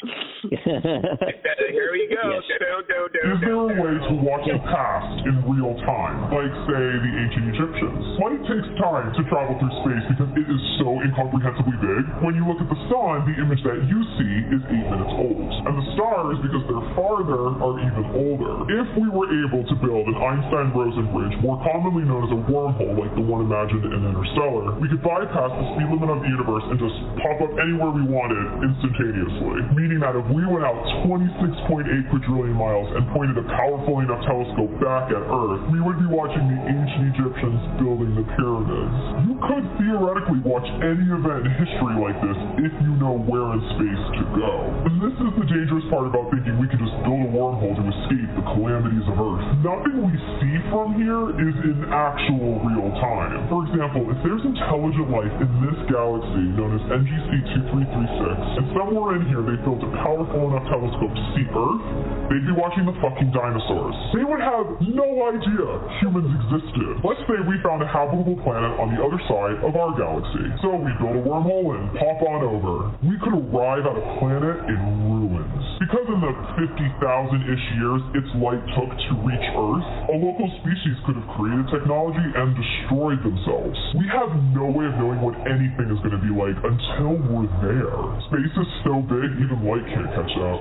[0.00, 2.20] Here we go.
[2.30, 2.44] Yes.
[2.46, 6.52] Do, do, do, Is there a way to watch the past in real time, like,
[6.68, 8.02] say, the ancient Egyptians?
[8.20, 12.02] Light takes time to travel through space because it is so incomprehensibly big.
[12.20, 15.48] When you look at the sun, the image that you see is eight minutes old.
[15.64, 18.54] And the stars, because they're farther, are even older.
[18.68, 23.00] If we were able to build an Einstein-Rosen bridge, more commonly known as a wormhole
[23.00, 26.64] like the one imagined in Interstellar, we could bypass the speed limit of the universe
[26.68, 29.58] and just pop up anywhere we wanted instantaneously.
[29.72, 31.82] Meaning that if we went out 26.8
[32.14, 36.46] quadrillion miles and pointed a powerful enough telescope back at Earth, we would be watching
[36.46, 38.94] the ancient Egyptians building the pyramids.
[39.26, 42.38] You could theoretically watch any event in history like this
[42.70, 44.52] if you know where in space to go.
[44.86, 47.84] And this is the dangerous part about thinking we could just build a wormhole to
[47.90, 49.42] escape the calamities of Earth.
[49.66, 53.48] Nothing we see from here is in actual real time.
[53.50, 57.30] For example, if there's intelligent life in this galaxy known as NGC
[57.74, 61.82] 2336, and somewhere in here they a powerful enough telescope to see Earth,
[62.28, 63.96] they'd be watching the fucking dinosaurs.
[64.14, 65.66] They would have no idea
[66.00, 67.00] humans existed.
[67.04, 70.46] Let's say we found a habitable planet on the other side of our galaxy.
[70.62, 72.94] So we build a wormhole and pop on over.
[73.02, 75.64] We could arrive at a planet in ruins.
[75.80, 81.16] Because in the 50,000-ish years its light took to reach Earth, a local species could
[81.16, 83.76] have created technology and destroyed themselves.
[83.96, 87.48] We have no way of knowing what anything is going to be like until we're
[87.64, 87.96] there.
[88.28, 90.60] Space is so big, even light can't catch up.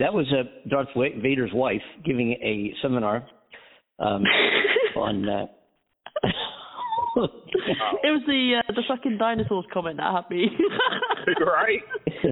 [0.00, 3.26] That was uh, Darth Vader's wife giving a seminar
[3.98, 4.24] um,
[4.96, 5.28] on.
[5.28, 5.46] Uh,
[7.16, 10.48] It was the uh, the fucking dinosaurs comment that had me.
[11.46, 11.80] right?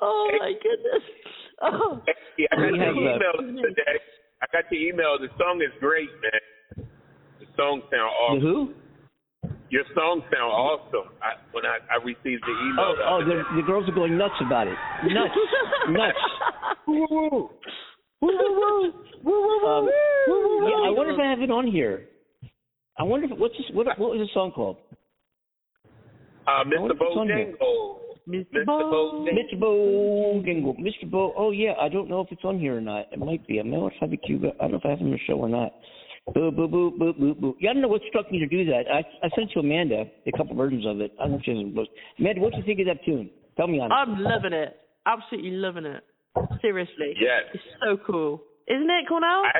[0.00, 1.02] oh my goodness.
[1.60, 2.00] Oh.
[2.38, 4.00] Yeah, I got We your have, uh, email today.
[4.40, 5.18] I got your email.
[5.20, 6.86] The song is great, man.
[7.40, 8.40] The song sound the awesome.
[8.40, 8.72] who?
[9.70, 11.14] Your song sound awesome.
[11.22, 12.78] I, when I, I received the email.
[12.78, 14.76] Oh, the oh, the, the girls are going nuts about it.
[15.04, 15.34] Nuts,
[15.90, 16.18] nuts.
[16.88, 17.48] Um,
[20.62, 22.06] yeah, I wonder if I have it on here.
[22.98, 24.76] I wonder if what's this, what what was the song called?
[26.46, 26.90] uh, Mr.
[26.90, 27.54] if it's on here.
[27.60, 27.96] Bojangles.
[28.28, 28.66] Mr.
[28.66, 29.26] Bo.
[29.26, 29.58] Mr.
[29.58, 30.76] Bo Gingle.
[30.78, 31.10] Mr.
[31.10, 31.32] Bo.
[31.36, 33.06] Oh yeah, I don't know if it's on here or not.
[33.12, 33.60] It might be.
[33.60, 34.38] I not have a cue.
[34.60, 35.72] I don't know if I have it on the show or not.
[36.34, 37.56] Boo boo boo boo boo boo.
[37.60, 38.84] Yeah, I don't know what struck me to do that.
[38.92, 41.12] I I sent it to Amanda a couple versions of it.
[41.18, 41.90] I don't know if she hasn't looked.
[42.18, 43.30] Amanda, what do you think of that tune?
[43.56, 43.94] Tell me on it.
[43.94, 44.78] I'm loving it.
[45.06, 46.04] Absolutely loving it.
[46.60, 47.16] Seriously.
[47.18, 47.50] Yes.
[47.54, 48.42] It's so cool.
[48.68, 49.42] Isn't it, Cornell?
[49.42, 49.58] I,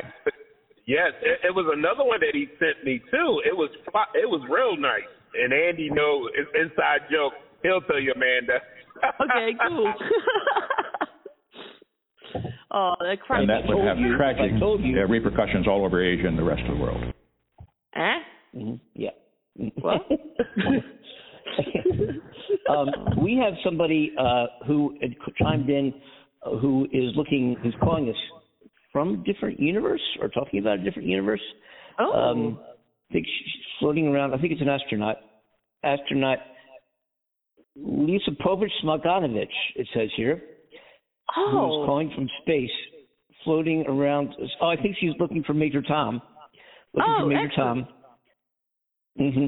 [0.87, 3.41] yes, it, it was another one that he sent me too.
[3.43, 3.69] It was
[4.15, 5.09] it was real nice.
[5.35, 7.33] And Andy know it's inside joke.
[7.63, 8.59] he'll tell you, Amanda.
[9.19, 9.93] Okay, cool.
[12.73, 13.17] oh, they're.
[13.29, 14.99] And that would have you, tragic I told you.
[14.99, 17.03] uh, repercussions all over Asia and the rest of the world.
[17.95, 18.19] Eh?
[18.53, 19.09] hmm Yeah.
[19.75, 20.07] What?
[22.69, 22.89] um,
[23.21, 25.93] we have somebody uh, who had chimed in,
[26.45, 28.15] uh, who is looking, who's calling us
[28.91, 31.41] from a different universe or talking about a different universe.
[31.99, 32.11] Oh.
[32.11, 32.59] Um,
[33.09, 34.33] I think she's floating around.
[34.33, 35.17] I think it's an astronaut.
[35.83, 36.37] Astronaut
[37.75, 39.47] Lisa Povich Smaganovich.
[39.75, 40.41] It says here.
[41.35, 41.83] Who's oh.
[41.85, 42.69] calling from space,
[43.43, 44.33] floating around?
[44.61, 46.21] Oh, I think she's looking for Major Tom.
[46.93, 47.87] Looking Oh, for Major excellent.
[47.87, 47.93] Tom.
[49.17, 49.47] hmm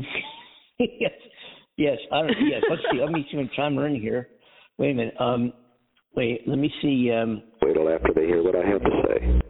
[0.79, 1.11] yes,
[1.77, 2.61] yes, I don't, yes.
[2.69, 2.99] Let's see.
[3.01, 3.37] Let me see.
[3.37, 4.27] I'm trying to here.
[4.77, 5.13] Wait a minute.
[5.19, 5.53] Um,
[6.15, 6.41] wait.
[6.47, 7.11] Let me see.
[7.11, 9.41] Um, Wait till after they hear what I have to say.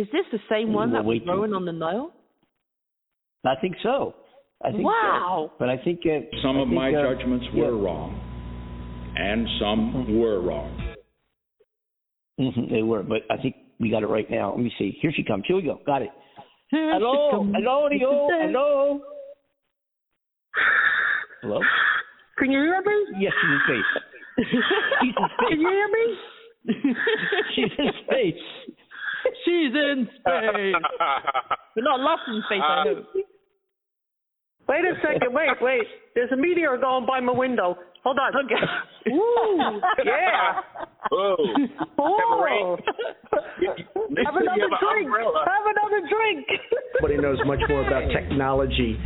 [0.00, 1.24] Is this the same one Well, that was wait.
[1.24, 2.12] growing on the Nile?
[3.46, 4.14] I think so.
[4.64, 5.50] I think Wow.
[5.50, 5.56] so.
[5.58, 7.64] But I think uh, Some I of think, my uh, judgments yeah.
[7.64, 8.18] were wrong,
[9.16, 10.83] and some were wrong.
[12.40, 14.50] Mhm, they were, but I think we got it right now.
[14.50, 14.98] Let me see.
[15.00, 15.44] Here she comes.
[15.46, 15.80] Here we go.
[15.86, 16.10] Got it.
[16.70, 19.00] Here Hello, hello, hello, hello.
[21.42, 21.60] Hello.
[22.38, 23.06] Can you hear me?
[23.20, 24.02] Yes, she's in space.
[24.38, 25.48] She's in space.
[25.48, 26.16] Can you hear me?
[27.54, 28.42] She's in space.
[29.44, 30.74] She's in space.
[31.76, 33.06] We're not lost in space, I hope.
[34.68, 35.34] Wait a second.
[35.34, 35.82] Wait, wait.
[36.14, 37.76] There's a meteor going by my window.
[38.04, 38.36] Hold on.
[38.44, 39.12] Okay.
[39.12, 40.60] Ooh, yeah.
[41.10, 41.36] Whoa.
[41.98, 42.76] Oh.
[44.10, 45.06] Make Have sure another drink.
[45.06, 45.44] umbrella.
[45.46, 46.46] Have another drink.
[47.00, 48.98] Nobody knows much more about technology,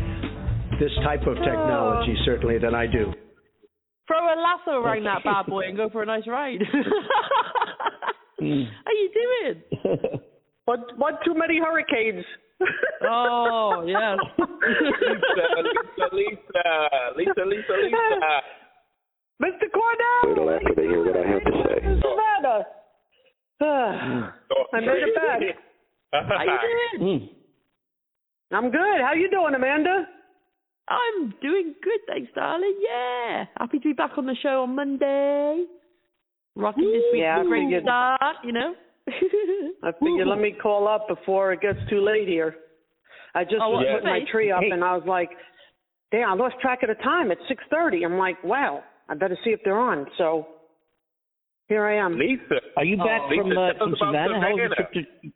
[0.80, 3.12] this type of technology, certainly, than I do.
[4.08, 6.60] Throw a lasso around that bad boy and go for a nice ride.
[8.40, 8.64] Mm.
[8.84, 9.62] How you doing?
[10.64, 10.80] What?
[10.96, 11.20] What?
[11.24, 12.24] Too many hurricanes.
[13.08, 14.18] Oh, yes.
[14.38, 16.38] Lisa, Lisa, Lisa,
[17.16, 18.30] Lisa, Lisa, Lisa.
[19.42, 19.66] Mr.
[19.72, 20.24] Cornell.
[20.24, 21.78] Wait till after they hear what I have to say.
[22.02, 22.64] Savannah.
[23.60, 24.34] Ah,
[24.74, 25.40] I made it back.
[26.12, 26.58] How you
[26.98, 27.28] doing?
[28.50, 28.56] Mm.
[28.56, 29.00] I'm good.
[29.02, 30.06] How you doing, Amanda?
[30.88, 32.74] I'm doing good, thanks, darling.
[32.80, 33.44] Yeah.
[33.58, 35.66] Happy to be back on the show on Monday.
[36.56, 38.74] Rocking this week, Yeah, great start, you know?
[39.84, 42.54] I figured let me call up before it gets too late here.
[43.34, 44.70] I just Oh, was what, putting my tree up Hey.
[44.70, 45.28] and I was like,
[46.10, 47.30] damn, I lost track of the time.
[47.30, 48.04] It's 6.30.
[48.06, 50.06] I'm like, wow, I better see if they're on.
[50.18, 50.46] So
[51.68, 52.18] here I am.
[52.18, 52.60] Lisa.
[52.76, 54.40] Are you back Lisa, from uh, from Savannah?
[54.40, 55.30] How was the trip to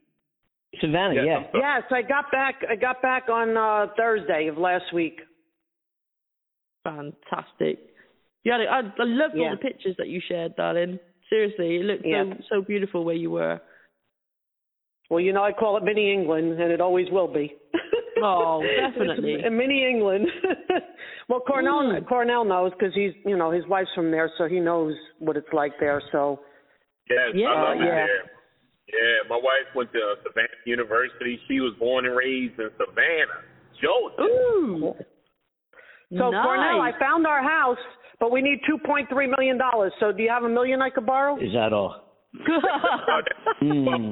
[0.80, 1.14] Savannah?
[1.14, 1.36] Yes, Yeah.
[1.54, 1.60] I'm.
[1.60, 2.56] Yes, I got back.
[2.70, 5.20] I got back on uh, Thursday of last week.
[6.84, 7.78] Fantastic.
[8.44, 9.44] Yeah, I, I loved Yeah.
[9.44, 10.98] all the pictures that you shared, darling.
[11.30, 12.24] Seriously, it looked Yeah.
[12.48, 13.60] so so beautiful where you were.
[15.10, 17.54] Well, you know, I call it Mini England, and it always will be.
[18.22, 19.34] Oh, definitely.
[19.34, 20.26] It's Mini England.
[21.28, 22.06] well, Cornell Mm.
[22.08, 25.52] Cornell knows because he's, you know, his wife's from there, so he knows what it's
[25.52, 26.00] like there.
[26.12, 26.40] So
[27.10, 28.06] Yes, Yeah, I love it yeah.
[28.06, 28.24] there.
[28.88, 31.38] Yeah, my wife went to Savannah University.
[31.48, 33.42] She was born and raised in Savannah,
[33.80, 34.22] Georgia.
[34.22, 34.94] Ooh.
[36.16, 36.44] So nice.
[36.44, 37.78] Cornell, I found our house,
[38.20, 39.92] but we need two point three million dollars.
[39.98, 41.36] So do you have a million I could borrow?
[41.36, 41.96] Is that all?
[43.62, 44.10] Mm.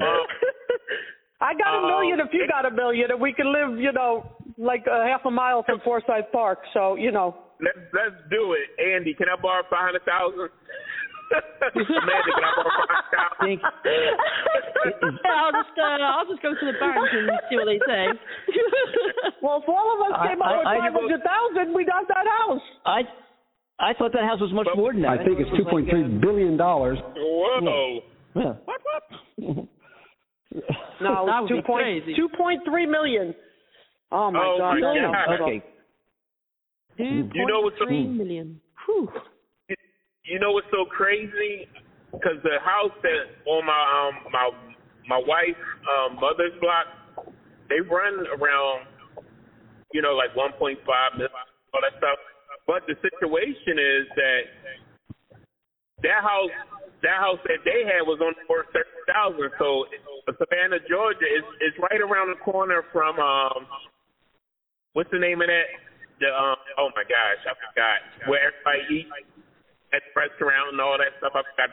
[1.40, 4.29] I got a million if you got a million, and we can live, you know,
[4.59, 6.59] like a half a mile from Forsyth Park.
[6.74, 7.37] So you know.
[7.61, 8.68] Let's let's do it.
[8.81, 10.48] Andy, can I borrow five hundred thousand?
[11.76, 13.38] Amanda, can I borrow five hundred thousand?
[13.40, 13.61] Think,
[15.24, 18.05] yeah, I'll just uh, I'll just go to the bank and see what they say.
[19.42, 21.88] Well, if all of us I- came up with I- I- five hundred thousand, we'd
[21.88, 22.61] have that house.
[22.85, 23.00] I
[23.79, 25.20] I thought that house was much more than that.
[25.20, 26.57] I think it's 2.3 billion.
[26.59, 26.98] dollars.
[27.16, 28.00] Whoa.
[28.37, 28.53] Yeah.
[28.64, 29.68] What what?
[31.00, 32.14] No, That would two be point crazy.
[32.16, 33.34] two point three million.
[34.12, 34.74] Oh my Oh, God!
[34.74, 35.40] my No, no, God.
[35.42, 35.62] Okay.
[36.98, 38.60] Two You know what's so- three million.
[38.86, 39.08] Whew.
[40.24, 41.66] You know what's so crazy?
[42.12, 44.50] Because the house that on my um my
[45.08, 45.58] my wife's
[45.90, 46.86] um, mother's block,
[47.68, 48.86] they run around,
[49.92, 50.78] you know, like 1.5
[51.16, 51.30] million,
[51.74, 52.18] all that stuff.
[52.66, 54.42] But the situation is that
[56.02, 56.50] that house,
[57.02, 59.50] that house that they had was on for thirty thousand.
[59.58, 59.86] So
[60.38, 63.66] Savannah, Georgia, is is right around the corner from um,
[64.92, 65.68] what's the name of that?
[66.20, 69.10] The um, oh my gosh, I forgot where everybody eats
[69.92, 71.32] at the restaurant and all that stuff.
[71.34, 71.68] I forgot.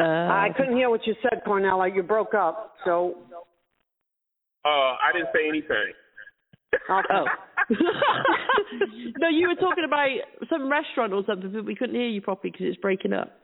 [0.00, 1.94] Uh, I couldn't hear what you said, Cornella.
[1.94, 2.74] You broke up.
[2.84, 3.14] So
[4.64, 5.92] Uh, I didn't say anything.
[6.90, 7.26] Oh.
[9.20, 10.08] no, you were talking about
[10.48, 13.38] some restaurant or something, but we couldn't hear you properly because it's breaking up.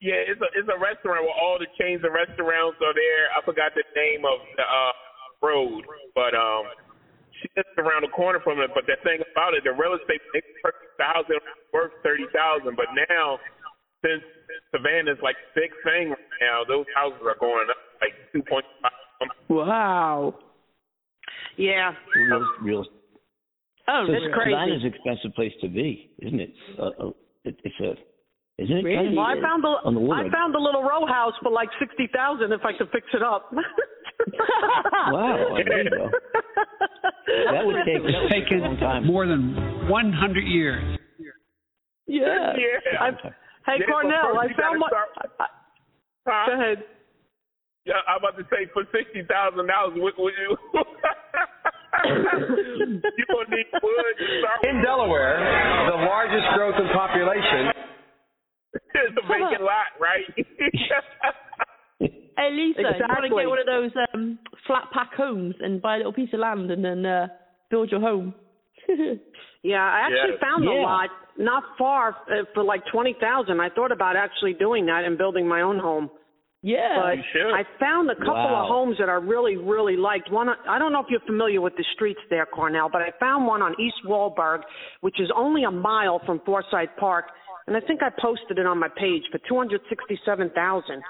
[0.00, 3.24] Yeah, it's a it's a restaurant where all the chains of restaurants are there.
[3.32, 4.92] I forgot the name of the uh
[5.40, 6.68] road, but um,
[7.40, 8.70] she lives around the corner from it.
[8.76, 11.40] But the thing about it, the real estate makes perfect thousand
[11.72, 13.40] worth thirty thousand, but now
[14.04, 14.22] since
[14.68, 18.92] Savannah's like big thing right now, those houses are going up like two point five.
[19.48, 20.34] Wow.
[21.56, 21.92] Yeah.
[22.14, 22.84] Real, real.
[23.88, 24.50] Oh, so that's crazy.
[24.50, 26.52] Savannah's an expensive place to be, isn't it?
[26.78, 27.10] Uh, uh,
[27.44, 27.94] it it's a,
[28.62, 28.84] isn't it?
[28.84, 29.14] Really?
[29.16, 30.00] Well, I found a, on the.
[30.12, 33.22] I found a little row house for like sixty thousand if I could fix it
[33.22, 33.50] up.
[35.12, 36.10] Wow, there you go.
[37.52, 39.06] That would take, that would take a long time.
[39.06, 39.54] more than
[39.88, 40.98] 100 years.
[42.06, 42.54] yeah.
[42.56, 42.98] Yeah.
[43.00, 43.10] I,
[43.66, 45.46] hey Yeah, Cornell, I found gotta start- I-
[46.26, 46.46] Huh?
[46.48, 46.78] Go ahead.
[47.84, 50.56] Yeah, I'm about to say for sixty thousand dollars, would, would you?
[53.16, 54.16] you gonna need wood
[54.68, 55.38] In Delaware,
[55.90, 57.72] the largest growth in population.
[58.94, 60.24] It's a vacant lot, right?
[62.38, 63.42] Hey Lisa, you want to Exactly.
[63.42, 66.70] get one of those um, flat pack homes and buy a little piece of land
[66.70, 67.28] and then uh,
[67.70, 68.34] build your home?
[69.62, 70.46] Yeah, I actually Yeah.
[70.46, 70.82] found a Yeah.
[70.82, 73.60] lot not far uh, for like twenty thousand.
[73.60, 76.10] I thought about actually doing that and building my own home.
[76.66, 76.98] Yeah.
[76.98, 77.46] But You.
[77.54, 78.62] I found a couple Wow.
[78.62, 80.30] of homes that I really, really liked.
[80.30, 83.46] One, I don't know if you're familiar with the streets there, Cornell, but I found
[83.46, 84.62] one on East Waldburg,
[85.00, 87.26] which is only a mile from Forsyth Park,
[87.68, 91.02] and I think I posted it on my page for two hundred sixty-seven thousand.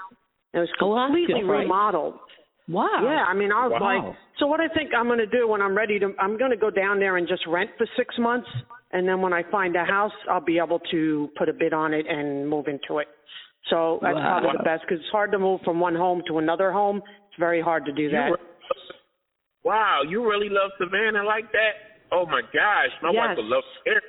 [0.53, 1.63] It was Oh, completely good price.
[1.63, 2.19] remodeled.
[2.69, 3.01] wow.
[3.03, 3.87] Yeah, I mean, I was Wow.
[4.07, 6.51] like, so what I think I'm going to do when I'm ready to, I'm going
[6.51, 8.47] to go down there and just rent for six months,
[8.91, 11.93] and then when I find a house, I'll be able to put a bid on
[11.93, 13.07] it and move into it.
[13.69, 14.39] So that's Wow.
[14.39, 16.97] probably the best because it's hard to move from one home to another home.
[16.97, 18.31] It's very hard to do that.
[19.63, 21.73] Wow, you really love Savannah like that?
[22.11, 23.27] Oh my gosh, my Yes.
[23.27, 24.03] wife would love it.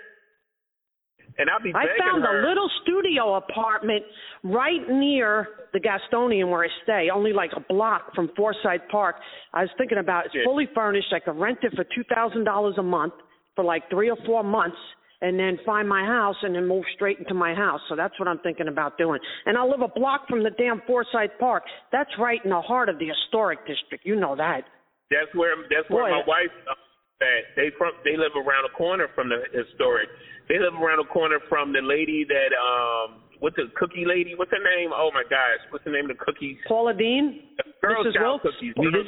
[1.38, 2.40] And I'll be I begging found her.
[2.40, 4.04] a little studio apartment
[4.44, 9.16] right near the Gastonian where I stay, only like a block from Forsyth Park.
[9.52, 10.44] I was thinking about it's Yeah.
[10.44, 11.12] fully furnished.
[11.12, 13.14] I could rent it for two thousand dollars a month
[13.54, 14.78] for like three or four months,
[15.20, 17.80] and then find my house and then move straight into my house.
[17.88, 19.18] So that's what I'm thinking about doing.
[19.46, 21.64] And I'll live a block from the damn Forsyth Park.
[21.90, 24.06] That's right in the heart of the historic district.
[24.06, 24.62] You know that.
[25.10, 26.20] That's where that's where Boy.
[26.20, 27.56] my wife uh, at.
[27.56, 30.08] They from they live around the corner from the historic.
[30.48, 34.34] They live around the corner from the lady that um what's the cookie lady?
[34.36, 34.90] What's her name?
[34.92, 36.58] Oh my gosh, what's the name of the cookies?
[36.68, 38.20] Paula Deen, Girl Mrs.
[38.20, 38.44] Wilkes?
[38.44, 38.74] cookies.
[38.78, 39.02] Oh, No, no,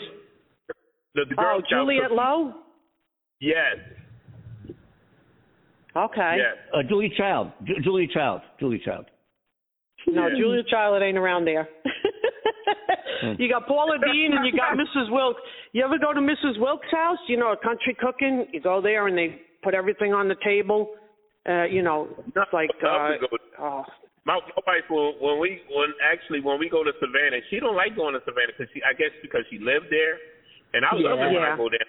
[1.15, 2.17] The, the Girl oh, Juliette cookies.
[2.17, 2.55] Low.
[3.41, 3.77] Yes.
[5.97, 6.37] Okay.
[6.39, 6.57] Yes.
[6.73, 7.53] Uh, Julie Child.
[7.65, 8.43] Ju- Julie Child.
[8.59, 9.07] Julie Child.
[10.07, 10.35] No, Yeah.
[10.39, 11.69] Julia Child ain't around there.
[13.39, 15.11] you got Paula Deen and you got Mrs.
[15.11, 15.41] Wilkes.
[15.73, 16.59] You ever go to Mrs.
[16.59, 17.19] Wilkes' house?
[17.29, 18.47] You know, a country cooking.
[18.53, 20.95] You go there and they put everything on the table.
[21.49, 23.17] Uh, you know, it's like uh,
[23.59, 23.83] oh,
[24.27, 27.75] My, my wife, when, when we, when actually when we go to Savannah, she don't
[27.77, 30.21] like going to Savannah because she, I guess because she lived there,
[30.77, 31.55] and I love it when Yeah.
[31.55, 31.89] I go there.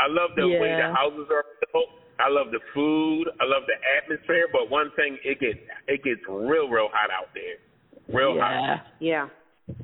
[0.00, 1.92] I love the way the houses are built.
[2.20, 3.24] I love the food.
[3.40, 4.46] I love the atmosphere.
[4.52, 7.58] But one thing, it gets it gets real, real hot out there.
[8.14, 8.84] Real hot.
[9.00, 9.28] Yeah.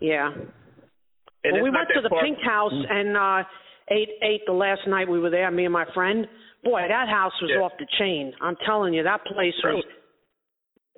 [0.01, 0.31] yeah, yeah.
[1.45, 3.43] And well, we went to the far- Pink House and uh
[3.91, 5.51] ate ate the last night we were there.
[5.51, 6.27] Me and my friend.
[6.65, 7.63] Boy, that house was Yeah.
[7.63, 8.33] off the chain.
[8.41, 9.85] I'm telling you, that place was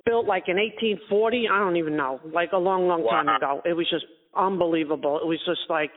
[0.05, 1.47] built like in 1840.
[1.51, 3.61] I don't even know, like a long, long time ago.
[3.65, 5.19] It was just unbelievable.
[5.21, 5.91] It was just like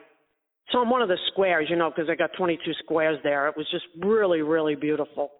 [0.71, 3.47] so on one of the squares, you know, because they got 22 squares there.
[3.47, 5.31] It was just really, really beautiful.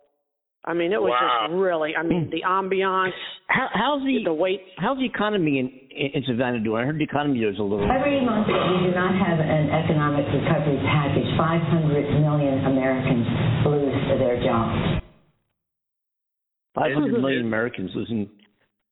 [0.65, 1.47] I mean, it was Wow.
[1.47, 1.91] just really.
[1.95, 3.11] I mean, the ambiance,
[3.47, 4.61] How, how's the the wait.
[4.77, 6.81] how's the economy in, in in Savannah doing?
[6.81, 7.83] I heard the economy is a little.
[7.83, 13.27] Every month that we do not have an economic recovery package, 500 million Americans
[13.67, 15.03] lose their jobs.
[16.75, 18.29] Five hundred million Americans losing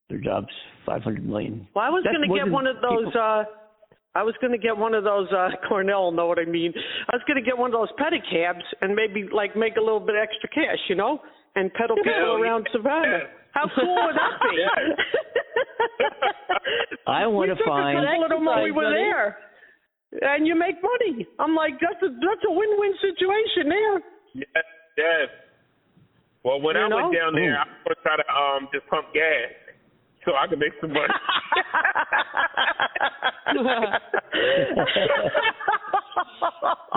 [0.10, 0.48] their jobs.
[0.86, 1.68] Five hundred million.
[1.74, 3.06] Well, I was going to get one of those.
[3.06, 3.44] people- uh
[4.14, 5.28] I was going to get one of those.
[5.32, 6.74] uh Cornell, know what I mean?
[7.10, 10.00] I was going to get one of those pedicabs and maybe like make a little
[10.00, 11.20] bit extra cash, you know,
[11.56, 12.44] and pedal people Hell yeah.
[12.44, 13.20] around Savannah.
[13.52, 14.64] How cool would that be?
[17.08, 18.00] I want we to took find.
[18.00, 19.38] a couple of them when we were there,
[20.24, 21.28] and you make money.
[21.40, 23.96] I'm like, that's a that's a win-win situation there.
[24.36, 24.64] Yes,
[24.96, 25.28] yes.
[26.44, 27.68] Well, when You I went down there, Ooh.
[27.68, 29.52] I was try to um just pump gas
[30.26, 31.08] so I can make some money.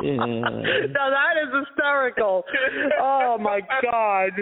[0.02, 0.18] Yeah.
[0.20, 2.44] now that is hysterical.
[3.00, 4.32] Oh my god.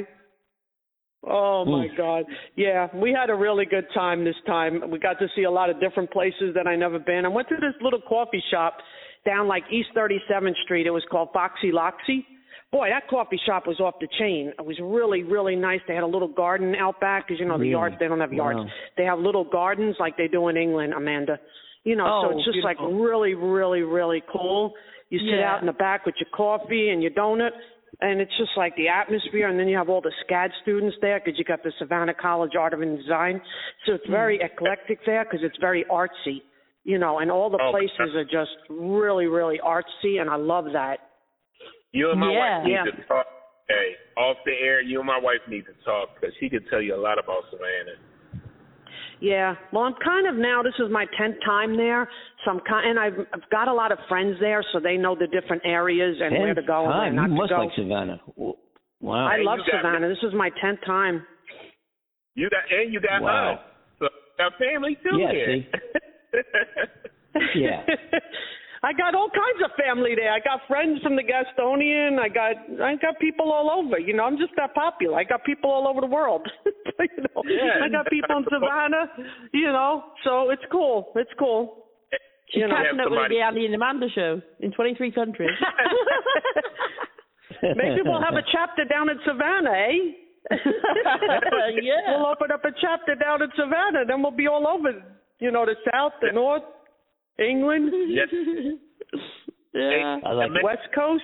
[1.25, 2.25] Oh my God!
[2.57, 4.91] Yeah, we had a really good time this time.
[4.91, 7.25] We got to see a lot of different places that I never been.
[7.25, 8.79] I went to this little coffee shop
[9.25, 10.87] down like East 37th Street.
[10.87, 12.25] It was called Foxy Loxy.
[12.73, 14.51] Boy, that coffee shop was off the chain.
[14.59, 15.81] It was really, really nice.
[15.87, 18.33] They had a little garden out back because you know the yards they don't have
[18.33, 18.61] yards.
[18.61, 18.67] Wow.
[18.97, 21.39] They have little gardens like they do in England, Amanda.
[21.85, 24.73] You know, so Oh, it's just like really, really, really cool.
[25.11, 25.53] You sit Yeah.
[25.53, 27.53] out in the back with your coffee and your donut,
[28.01, 29.49] and it's just like the atmosphere.
[29.49, 32.57] And then you have all the SCAD students there because you got the Savannah College
[32.57, 33.43] Art and Design.
[33.85, 34.13] So it's hmm.
[34.13, 36.41] very eclectic there because it's very artsy,
[36.85, 37.19] you know.
[37.19, 41.01] And all the Oh, places are just really, really artsy, and I love that.
[41.93, 42.59] You and my Yeah.
[42.59, 42.85] wife need Yeah.
[42.85, 43.27] to talk.
[43.69, 46.81] Hey, off the air, you and my wife need to talk because she can tell
[46.83, 47.97] you a lot about Savannah.
[49.21, 50.63] Yeah, well, I'm kind of now.
[50.63, 52.09] This is my tenth time there,
[52.45, 55.15] so I'm kind, and I've I've got a lot of friends there, so they know
[55.15, 57.15] the different areas and where to Tenth go and where time.
[57.17, 57.59] not You to must go.
[57.59, 58.21] like Savannah.
[59.01, 59.27] Wow.
[59.27, 60.09] I And love you got- Savannah.
[60.09, 61.25] This is my tenth time.
[62.35, 63.53] You got and you got Wow.
[63.53, 63.61] us.
[64.01, 65.47] So got family too Yeah, here.
[65.47, 65.67] see?
[67.61, 67.87] Yeah.
[68.85, 70.33] I got all kinds of family there.
[70.33, 72.19] I got friends from the Gastonian.
[72.19, 73.99] I got I got people all over.
[73.99, 75.19] You know, I'm just that popular.
[75.19, 76.43] I got people all over the world.
[76.67, 77.85] you know, Yeah.
[77.85, 79.07] I got people in Savannah.
[79.53, 81.13] You know, so it's cool.
[81.15, 81.87] It's cool.
[82.51, 85.51] She's You know, catching up with the Andy and Amanda show in 23 countries.
[87.63, 90.59] Maybe we'll have a chapter down in Savannah, eh?
[91.81, 92.19] Yeah.
[92.19, 94.91] We'll open up a chapter down in Savannah, then we'll be all over,
[95.39, 96.63] you know, the South, the North,
[97.39, 98.29] England, Yes.
[99.75, 100.19] yeah.
[100.25, 100.63] I like it.
[100.65, 101.23] West Coast.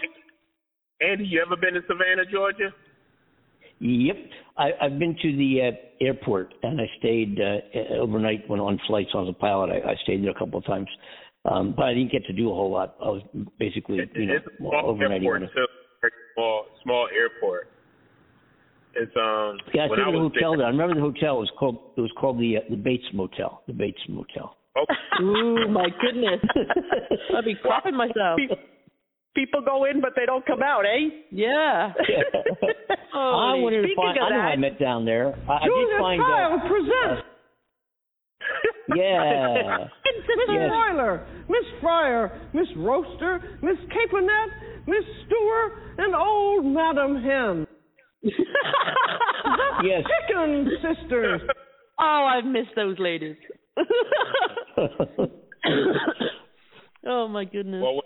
[1.00, 2.70] Andy, you ever been to Savannah, Georgia?
[3.80, 4.16] Yep,
[4.56, 9.10] I, I've been to the uh, airport and I stayed uh, overnight when on flights.
[9.14, 9.70] I was a pilot.
[9.70, 10.88] I, I stayed there a couple of times,
[11.44, 12.96] um, but I didn't get to do a whole lot.
[13.00, 13.22] I was
[13.60, 15.12] basically, you know, it's a small overnighting.
[15.22, 15.50] airport on it.
[15.54, 16.08] too.
[16.34, 17.68] Small, small airport.
[18.96, 19.58] It's um.
[19.72, 20.66] Yeah, I when stayed I in a was hotel there- there.
[20.66, 21.92] I remember the hotel was called.
[21.96, 23.62] It was called the uh, the Bates Motel.
[23.68, 24.56] The Bates Motel.
[25.20, 26.40] Ooh, my goodness.
[27.36, 28.40] I'd be crapping myself.
[29.34, 31.08] People go in, but they don't come out, eh?
[31.30, 31.92] Yeah.
[33.14, 34.18] I wanted to Speaking find.
[34.18, 35.34] of I know I that, met down there.
[35.48, 36.20] I, I Julia did find.
[36.22, 37.22] Child Uh, presents.
[38.96, 39.84] yeah.
[40.04, 40.68] Miss Yes.
[40.70, 47.66] Broiler, Miss Fryer, Miss Roaster, Miss Caponette, Miss Stewer, and old Madam Hen.
[49.84, 50.02] Yes.
[50.28, 51.40] Chicken Sisters.
[52.00, 53.36] Oh, I've missed those ladies.
[57.06, 57.82] oh my goodness.
[57.82, 58.02] Well,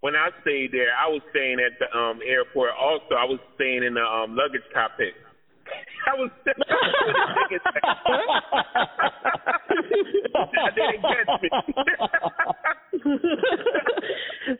[0.00, 2.70] when I stayed there, I was staying at the um airport.
[2.80, 5.14] Also, I was staying in the um luggage cockpit.
[6.06, 6.30] I was.
[6.44, 6.56] That
[10.74, 11.48] didn't catch me.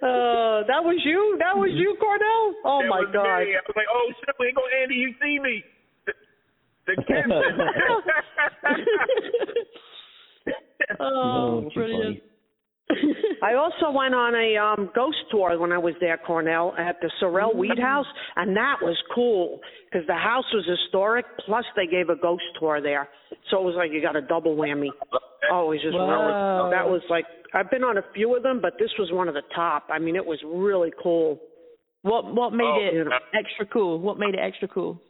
[0.02, 1.36] uh, that was you.
[1.38, 2.54] That was you, Cornell.
[2.64, 3.40] Oh That my God.
[3.42, 3.54] me.
[3.54, 5.64] I was like, oh shit, we go Andy, you see me.
[6.06, 6.12] The,
[6.86, 6.94] the.
[11.00, 12.22] oh, too brilliant.
[13.42, 17.10] I also went on a um ghost tour when I was there, Cornell, at the
[17.20, 21.24] Sorrel Weed House, and that was cool because the house was historic.
[21.46, 23.08] Plus, they gave a ghost tour there,
[23.50, 24.88] so it was like you got a double whammy.
[25.50, 26.68] Oh, it was just Wow.
[26.68, 27.24] really that was like
[27.54, 29.84] I've been on a few of them, but this was one of the top.
[29.90, 31.40] I mean, it was really cool.
[32.02, 33.18] What what made Oh, it you know.
[33.32, 33.98] extra cool?
[34.00, 35.00] What made it extra cool?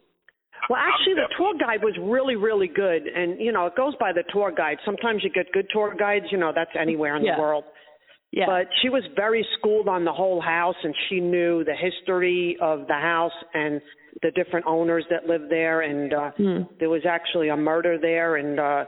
[0.69, 4.11] Well, actually, the tour guide was really, really good, and you know, it goes by
[4.13, 4.77] the tour guide.
[4.85, 7.35] Sometimes you get good tour guides, you know, that's anywhere in Yeah.
[7.35, 7.65] the world.
[8.31, 8.45] Yeah.
[8.47, 12.87] But she was very schooled on the whole house, and she knew the history of
[12.87, 13.79] the house and
[14.23, 15.81] the different owners that lived there.
[15.81, 16.61] And uh, Hmm.
[16.79, 18.85] there was actually a murder there, and uh,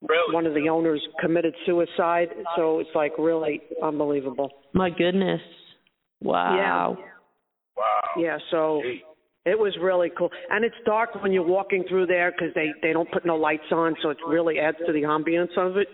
[0.00, 0.34] Really?
[0.34, 2.30] one of the owners committed suicide.
[2.56, 4.50] So it's like really unbelievable.
[4.72, 5.42] My goodness.
[6.22, 6.56] Wow.
[6.96, 7.04] Yeah.
[7.76, 8.00] Wow.
[8.16, 8.38] Yeah.
[8.50, 8.82] So
[9.46, 12.92] it was really cool, and it's dark when you're walking through there because they they
[12.92, 15.88] don't put no lights on, so it really adds to the ambience of it.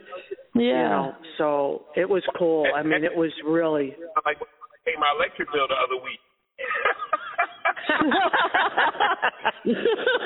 [0.55, 0.63] Yeah.
[0.63, 2.67] You know, so it was cool.
[2.75, 3.95] I mean, it was really.
[4.27, 6.19] Like when I paid my electric bill the other week.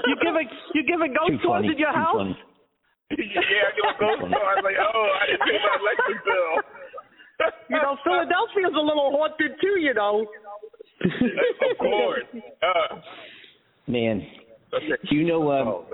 [0.09, 1.77] you give a you give a ghost tours funny.
[1.77, 2.25] at your house.
[2.25, 2.39] funny.
[3.21, 4.49] yeah, I give a ghost tour.
[4.49, 6.57] I was like, oh, I didn't pay my electric bill.
[7.69, 9.77] You know, Philadelphia's a little haunted too.
[9.77, 10.25] You know.
[11.05, 12.25] Of course.
[12.35, 12.97] Uh,
[13.87, 14.25] Man,
[15.09, 15.51] do you know?
[15.53, 15.85] Um.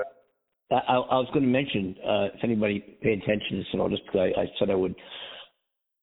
[0.69, 3.89] I, I was going to mention uh, if anybody paid attention to this at all,
[3.89, 4.97] just because I, I said I would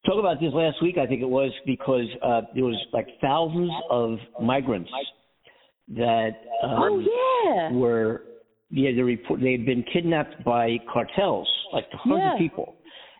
[0.05, 0.97] talk about this last week.
[0.97, 4.89] I think it was because uh, there was like thousands of migrants
[5.89, 6.29] that
[6.63, 7.71] um, oh yeah.
[7.73, 8.21] were
[8.69, 12.37] yeah they report they had been kidnapped by cartels like hundred Yeah.
[12.37, 12.75] people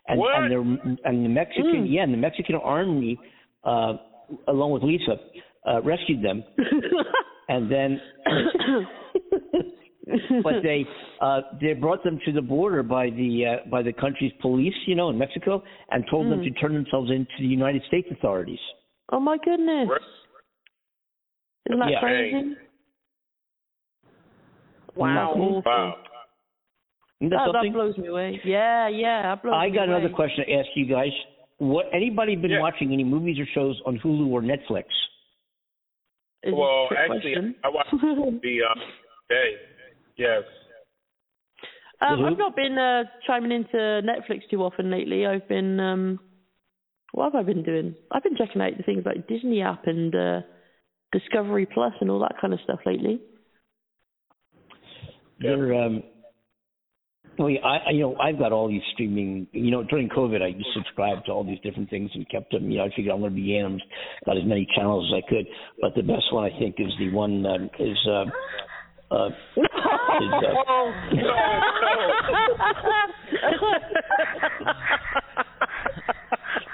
[0.08, 0.36] and What?
[0.36, 1.94] and the and the Mexican Mm.
[1.94, 3.20] yeah and the Mexican army
[3.66, 3.96] uh,
[4.48, 5.18] along with Lisa
[5.70, 6.44] uh, rescued them
[7.50, 8.00] and then
[10.44, 10.86] but they
[11.22, 14.96] uh they brought them to the border by the uh, by the country's police you
[14.96, 16.44] know in Mexico and told them Mm.
[16.44, 18.60] to turn themselves into the United States authorities
[19.12, 19.90] oh my goodness.
[21.70, 22.00] Isn't that Yeah.
[22.02, 22.56] crazy?
[24.96, 25.32] Wow.
[25.32, 25.62] Awful.
[25.66, 25.96] Wow.
[27.22, 28.42] That That, that blows me away.
[28.44, 29.22] Yeah, yeah.
[29.24, 30.14] That blows I me got another away.
[30.14, 31.12] question to ask you guys.
[31.58, 32.60] What anybody been Yeah.
[32.60, 34.86] watching any movies or shows on Hulu or Netflix?
[36.44, 37.56] Is Well, actually, question.
[37.64, 38.80] I watched the uh,
[39.30, 39.56] day.
[40.18, 40.44] Yes.
[42.02, 42.32] Um, Mhm.
[42.32, 45.26] I've not been uh, chiming into Netflix too often lately.
[45.26, 46.20] I've been um,
[47.14, 47.96] what have I been doing?
[48.12, 50.42] I've been checking out the things like Disney app and uh,
[51.12, 53.22] Discovery Plus and all that kind of stuff lately.
[55.40, 56.04] They're, um,
[57.40, 59.48] oh yeah, I, I you know I've got all these streaming.
[59.52, 62.70] You know, during COVID, I just subscribed to all these different things and kept them.
[62.70, 63.80] You know, I figured I'm going to be in them.
[64.26, 65.48] Got as many channels as I could.
[65.82, 67.98] But the best one I think is the one um, is.
[68.08, 68.26] Uh,
[69.12, 69.34] uh, is,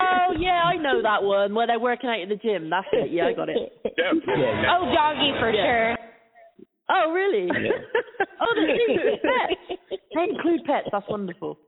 [0.00, 2.70] oh yeah, I know that one where they're working out in the gym.
[2.70, 3.10] That's it.
[3.10, 3.56] Yeah, I got it.
[3.98, 5.64] Oh, doggy for Yeah.
[5.64, 5.96] sure.
[6.88, 7.46] Oh really?
[7.46, 7.70] Yeah.
[8.40, 9.80] oh, they include pets.
[10.14, 10.88] They include pets.
[10.92, 11.58] That's wonderful.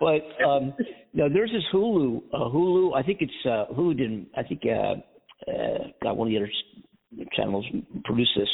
[0.00, 0.74] but um
[1.14, 2.22] no, there's this Hulu.
[2.32, 4.28] Uh, Hulu, I think it's uh, Hulu didn't.
[4.36, 4.94] I think uh,
[5.50, 6.50] uh, got one of the other
[7.34, 7.66] channels
[8.04, 8.48] produced this,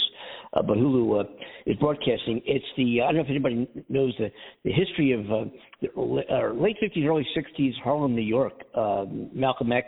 [0.55, 1.25] uh, but Hulu uh,
[1.67, 2.41] is broadcasting.
[2.47, 4.31] It's the I don't know if anybody knows the
[4.65, 5.45] the history of uh,
[5.83, 8.55] the uh, late 50s, early 60s Harlem, New York.
[8.75, 9.87] Uh, Malcolm X,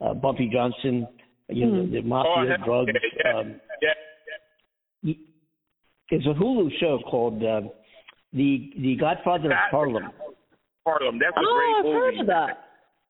[0.00, 1.06] uh, Bumpy Johnson,
[1.48, 2.92] you know, the, the mafia, Oh, drugs.
[3.24, 3.88] yeah, Um, yeah.
[6.12, 7.62] There's a Hulu show called uh,
[8.34, 10.04] the the Godfather of Harlem.
[10.86, 11.18] Harlem.
[11.18, 12.20] That's a Oh, I've great heard movie.
[12.20, 12.58] of that.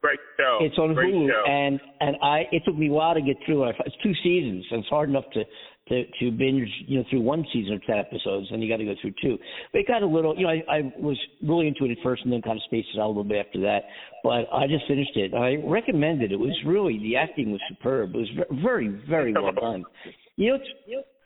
[0.02, 0.58] Great show.
[0.62, 1.44] It's on great Hulu, show.
[1.50, 3.76] and and I it took me a while to get through it.
[3.84, 5.42] It's two seasons, and it's hard enough to
[5.88, 8.84] to to binge you know through one season of ten episodes, and you got to
[8.84, 9.36] go through two.
[9.72, 12.22] But it got a little, you know, I, I was really into it at first,
[12.22, 13.82] and then kind of spaced it out a little bit after that.
[14.22, 15.34] But I just finished it.
[15.34, 16.30] I recommend it.
[16.30, 18.10] It was really the acting was superb.
[18.14, 18.30] It was
[18.62, 19.84] very very well done.
[20.36, 20.68] You know, it's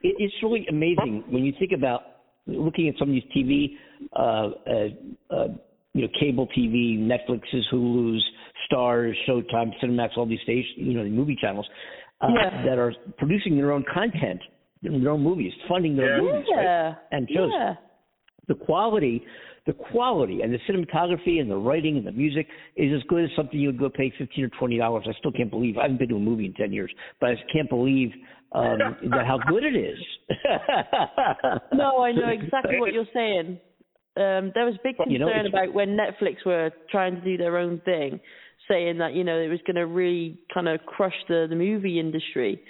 [0.07, 2.03] it, it's really amazing when you think about
[2.47, 3.77] looking at some of these TV,
[4.15, 5.49] uh, uh, uh,
[5.95, 8.25] you know, cable TV, Netflix's, Hulu's,
[8.71, 11.67] Starz, Showtime, Cinemax, all these stations, you know, the movie channels
[12.21, 12.65] uh, Yeah.
[12.67, 14.41] that are producing their own content,
[14.83, 16.63] their own movies, funding their own movies, right?
[16.63, 16.95] Yeah.
[17.11, 17.51] and shows.
[17.53, 17.75] Yeah.
[18.49, 19.25] The quality,
[19.67, 22.47] the quality, and the cinematography and the writing and the music
[22.77, 25.05] is as good as something you would go pay fifteen or twenty dollars.
[25.09, 27.35] I still can't believe I haven't been to a movie in ten years, but I
[27.35, 28.13] just can't believe
[28.53, 28.79] um,
[29.13, 29.99] how good it is.
[31.73, 33.59] No, I know exactly what you're saying.
[34.17, 37.59] Um, there was big concern You know, about when Netflix were trying to do their
[37.59, 38.19] own thing,
[38.69, 42.01] saying that you know it was going to really kind of crush the the movie
[42.01, 42.63] industry,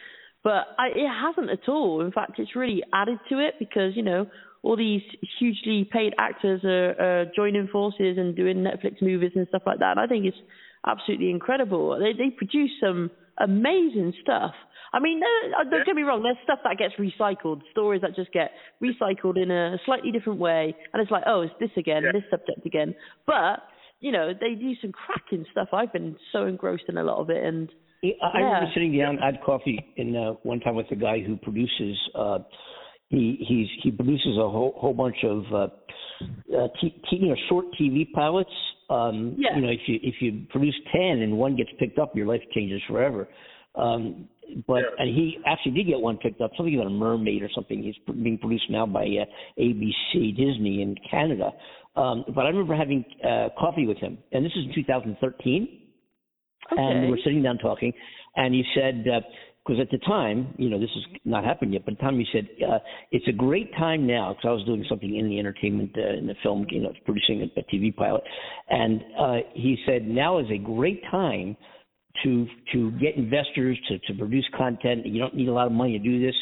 [0.42, 2.00] but I, it hasn't at all.
[2.00, 4.26] In fact, it's really added to it because you know
[4.62, 5.02] all these
[5.38, 9.92] hugely paid actors are, are joining forces and doing Netflix movies and stuff like that.
[9.92, 10.36] And I think it's
[10.84, 11.96] absolutely incredible.
[11.98, 14.54] They they produce some amazing stuff.
[14.96, 15.26] I mean, no,
[15.60, 16.22] uh, don't get me wrong.
[16.22, 20.74] There's stuff that gets recycled, stories that just get recycled in a slightly different way,
[20.94, 22.94] and it's like, oh, it's this again, this subject again.
[23.26, 23.60] But
[24.00, 25.68] you know, they do some cracking stuff.
[25.74, 27.68] I've been so engrossed in a lot of it, and
[28.02, 28.44] I I yeah.
[28.46, 31.98] remember sitting down, I had coffee in uh, one time with a guy who produces.
[32.14, 32.38] Uh,
[33.08, 37.36] he he's he produces a whole whole bunch of uh, uh, t- t- you know
[37.50, 38.50] short TV pilots.
[38.88, 39.56] Um, Yeah.
[39.56, 42.40] You know, if you if you produce ten and one gets picked up, your life
[42.54, 43.28] changes forever.
[43.76, 44.28] Um,
[44.66, 47.82] but and he actually did get one picked up, something about a mermaid or something.
[47.82, 49.24] He's being produced now by uh,
[49.60, 51.50] ABC Disney in Canada.
[51.96, 55.82] Um, but I remember having uh, coffee with him, and this is in 2013
[56.72, 56.82] Okay.
[56.82, 57.92] and we were sitting down talking,
[58.34, 61.92] and he said, because at the time, you know, this has not happened yet, but
[61.92, 62.78] at the time he said, uh,
[63.12, 66.26] it's a great time now, because I was doing something in the entertainment, uh, in
[66.26, 68.22] the film, you know, producing a, a TV pilot,
[68.68, 71.56] and uh, he said, now is a great time
[72.24, 75.06] to to get investors to, to produce content.
[75.06, 76.34] You don't need a lot of money to do this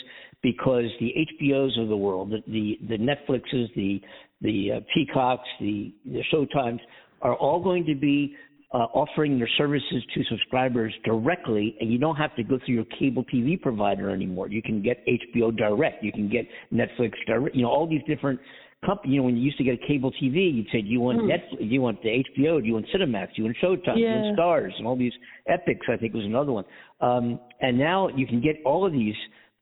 [0.43, 1.13] because the
[1.43, 4.01] HBOs of the world, the the, the Netflixes, the
[4.41, 6.81] the uh, Peacocks, the the Showtimes
[7.23, 8.37] are all going to be
[8.75, 12.85] uh, offering their services to subscribers directly, and you don't have to go through your
[12.99, 14.49] cable TV provider anymore.
[14.49, 16.03] You can get HBO direct.
[16.03, 17.55] You can get Netflix direct.
[17.55, 18.41] You know all these different
[18.85, 19.15] companies.
[19.15, 21.21] You know when you used to get a cable TV, you'd say, "Do you want
[21.21, 21.31] Hmm.
[21.31, 21.59] Netflix?
[21.59, 22.61] Do you want the HBO?
[22.61, 23.35] Do you want Cinemax?
[23.35, 23.95] Do you want Showtime?
[23.95, 25.13] Do you want Starz?" And all these
[25.49, 26.65] Epix, I think was another one.
[27.01, 29.17] Um, and now you can get all of these.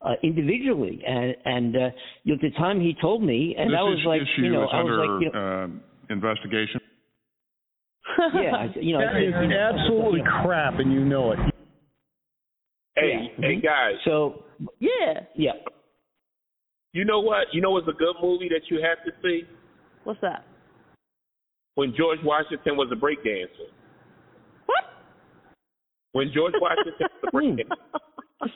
[0.04, 1.90] Uh, individually, and and uh,
[2.24, 4.50] you know, at the time he told me, and this that was issue like, you
[4.50, 6.80] know, I was under like, you know, um, investigation.
[8.34, 11.30] yeah, I, you know, I That said, is you know, absolutely crap, and you know
[11.30, 11.38] it.
[12.96, 13.94] Hey, hey guys.
[14.04, 14.42] So
[14.80, 15.52] yeah, yeah.
[16.93, 17.49] You know what?
[17.53, 19.43] You know what's a good movie that you have to see?
[20.05, 20.45] What's that?
[21.74, 23.70] When George Washington was a breakdancer.
[24.66, 24.84] What?
[26.12, 28.51] When George Washington was a breakdancer.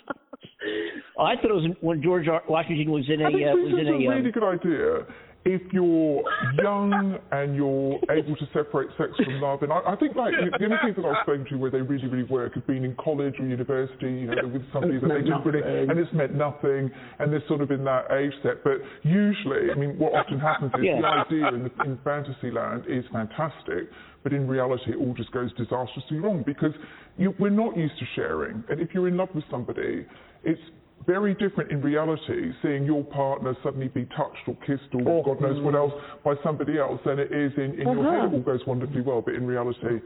[1.19, 3.65] Oh, I thought it was when George Washington was in a I think uh, this
[3.65, 3.99] was is in a a.
[4.11, 5.07] really Um, good idea.
[5.47, 6.23] If you're
[6.61, 10.65] young and you're able to separate sex from love, and I, I think like the
[10.65, 13.47] only people I've spoken to where they really, really work have been in college or
[13.47, 16.91] university, you know, with somebody that they didn't really, and it's meant nothing,
[17.21, 18.65] and they're sort of in that age set.
[18.65, 21.01] But usually, I mean, what often happens is Yeah.
[21.01, 23.89] the idea in, the, in fantasy land is fantastic,
[24.25, 26.73] but in reality, it all just goes disastrously wrong because
[27.17, 30.07] you, we're not used to sharing, and if you're in love with somebody,
[30.43, 30.61] it's
[31.07, 35.23] very different in reality seeing your partner suddenly be touched or kissed or oh.
[35.23, 35.93] God knows what else
[36.25, 38.25] by somebody else than it is in, in your head.
[38.25, 38.39] It all uh-huh.
[38.39, 40.01] goes wonderfully well, but in reality,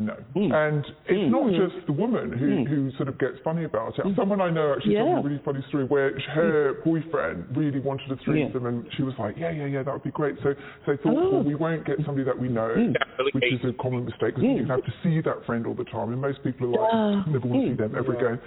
[0.00, 0.14] no.
[0.32, 0.52] Hmm.
[0.52, 1.56] And it's not hmm.
[1.60, 2.64] just the woman who, hmm.
[2.64, 4.06] who sort of gets funny about it.
[4.16, 8.10] Someone I know actually told me a really funny story where her boyfriend really wanted
[8.10, 10.36] a threesome and she was like, yeah, yeah, yeah, that would be great.
[10.42, 10.54] So,
[10.86, 11.42] so thought, well, oh.
[11.42, 12.72] we won't get somebody that we know,
[13.34, 16.12] which is a common mistake because you have to see that friend all the time.
[16.12, 17.30] And most people are like, Ah.
[17.30, 18.40] never want to see them ever again.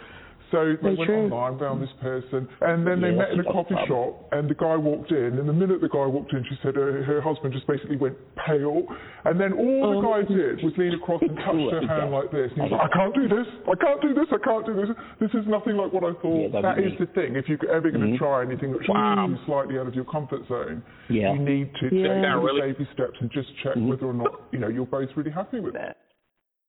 [0.54, 1.26] So they went true.
[1.34, 3.90] online, found this person, and then they Yeah, met in a coffee problem.
[3.90, 6.76] shop, and the guy walked in, and the minute the guy walked in, she said
[6.76, 8.86] her, her husband just basically went pale,
[9.26, 12.52] and then all the guy did was lean across and touch her hand like this,
[12.54, 14.74] and he was like, I can't do this, I can't do this, I can't do
[14.78, 14.90] this,
[15.20, 16.38] this is nothing like what I thought.
[16.38, 18.18] Yeah, that that'd is be the thing, if you're ever going to Mhm.
[18.22, 19.26] try anything that's wow.
[19.50, 21.34] slightly out of your comfort zone, Yeah.
[21.34, 22.14] you need to Yeah.
[22.14, 22.62] take Yeah, really.
[22.62, 23.88] baby steps and just check Mhm.
[23.90, 25.98] whether or not, you know, you're both really happy with it.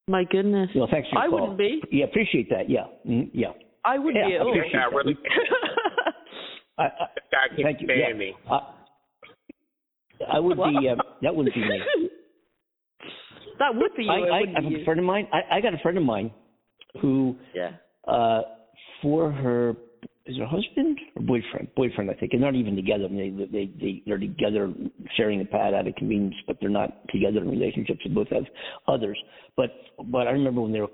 [0.09, 0.71] My goodness.
[0.75, 1.41] Well, thanks for your I call.
[1.41, 1.83] wouldn't be.
[1.91, 2.69] Yeah, appreciate that.
[2.71, 2.87] Yeah.
[3.07, 3.53] Mhm, Yeah.
[3.85, 4.51] I wouldn't Yeah, be at all.
[4.51, 5.17] appreciate Yeah, really.
[6.79, 6.89] I, I,
[7.31, 7.89] That thank you.
[7.89, 8.13] Yeah.
[8.15, 8.35] me.
[8.51, 8.61] I,
[10.37, 10.89] I would be.
[10.89, 11.81] Uh, that wouldn't be me.
[13.59, 14.11] that would be you.
[14.11, 15.29] I, I, wouldn't have a friend of mine.
[15.33, 16.31] I, I got a friend of mine
[17.01, 17.73] who, Yeah.
[18.07, 18.43] uh,
[19.03, 19.75] for her,
[20.27, 21.69] is her husband or boyfriend?
[21.77, 22.31] Boyfriend, I think.
[22.33, 23.05] They're not even together.
[23.05, 24.73] I mean, they, they, they, they're together
[25.17, 28.01] sharing a pad out of convenience, but they're not together in relationships.
[28.05, 28.45] They both have
[28.89, 29.19] others.
[29.57, 29.71] But,
[30.07, 30.89] but I remember when they were,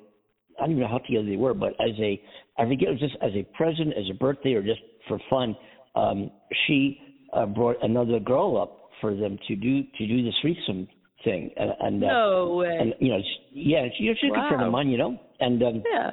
[0.61, 2.21] I don't even know how together they were, but as a,
[2.59, 5.57] I forget it was just as a present, as a birthday, or just for fun,
[5.95, 6.31] um,
[6.67, 6.99] she
[7.33, 10.87] uh, brought another girl up for them to do to do the threesome
[11.25, 12.77] thing, and, and uh, No way.
[12.81, 14.67] and you know, she- yeah, she, she's a good friend Wow.
[14.67, 16.11] of mine, you know, and um, yeah.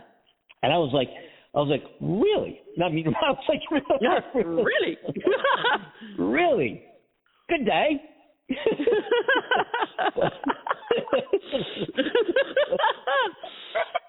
[0.64, 1.10] and I was like,
[1.56, 2.60] I was like, really?
[2.84, 4.64] I mean, I was like, really?
[4.64, 4.98] really?
[6.18, 6.84] really?
[7.50, 8.02] Good day.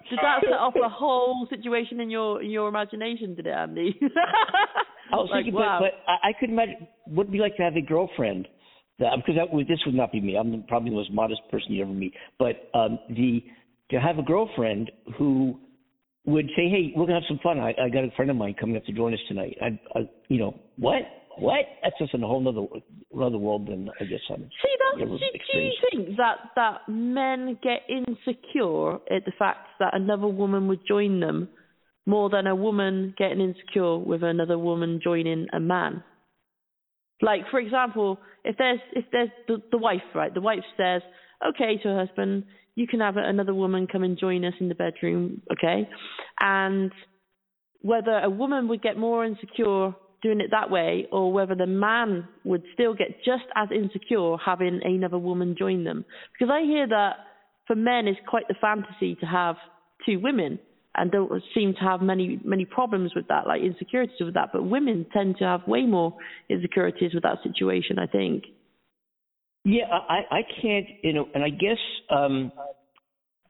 [0.09, 3.99] Did that set off a whole situation in your in your imagination, did it, Andy?
[5.11, 5.79] I was like, thinking, wow.
[5.81, 8.47] but, but I, I could imagine what it'd be like to have a girlfriend.
[8.99, 10.35] That, because that would, this would not be me.
[10.35, 12.13] I'm probably the most modest person you ever meet.
[12.37, 13.41] But um, the
[13.91, 15.59] to have a girlfriend who
[16.25, 17.59] would say, "Hey, we're gonna have some fun.
[17.59, 20.09] I, I got a friend of mine coming up to join us tonight." I, I
[20.27, 21.01] you know, what?
[21.39, 21.65] What?
[21.83, 22.81] That's just in a whole other
[23.13, 24.49] another world than I guess I'm.
[24.61, 29.95] See, that's, do, do you think that that men get insecure at the fact that
[29.95, 31.49] another woman would join them
[32.05, 36.03] more than a woman getting insecure with another woman joining a man?
[37.21, 40.33] Like, for example, if there's if there's the, the wife, right?
[40.33, 41.01] The wife says,
[41.45, 44.75] "Okay," to her husband, "You can have another woman come and join us in the
[44.75, 45.87] bedroom, okay?"
[46.39, 46.91] And
[47.81, 52.27] whether a woman would get more insecure doing it that way or whether the man
[52.43, 56.05] would still get just as insecure having another woman join them.
[56.33, 57.13] Because I hear that
[57.67, 59.55] for men it's quite the fantasy to have
[60.05, 60.59] two women
[60.95, 64.49] and don't seem to have many many problems with that, like insecurities with that.
[64.51, 66.15] But women tend to have way more
[66.49, 68.45] insecurities with that situation, I think.
[69.65, 71.77] Yeah, I, I can't, you know, and I guess,
[72.09, 72.51] um,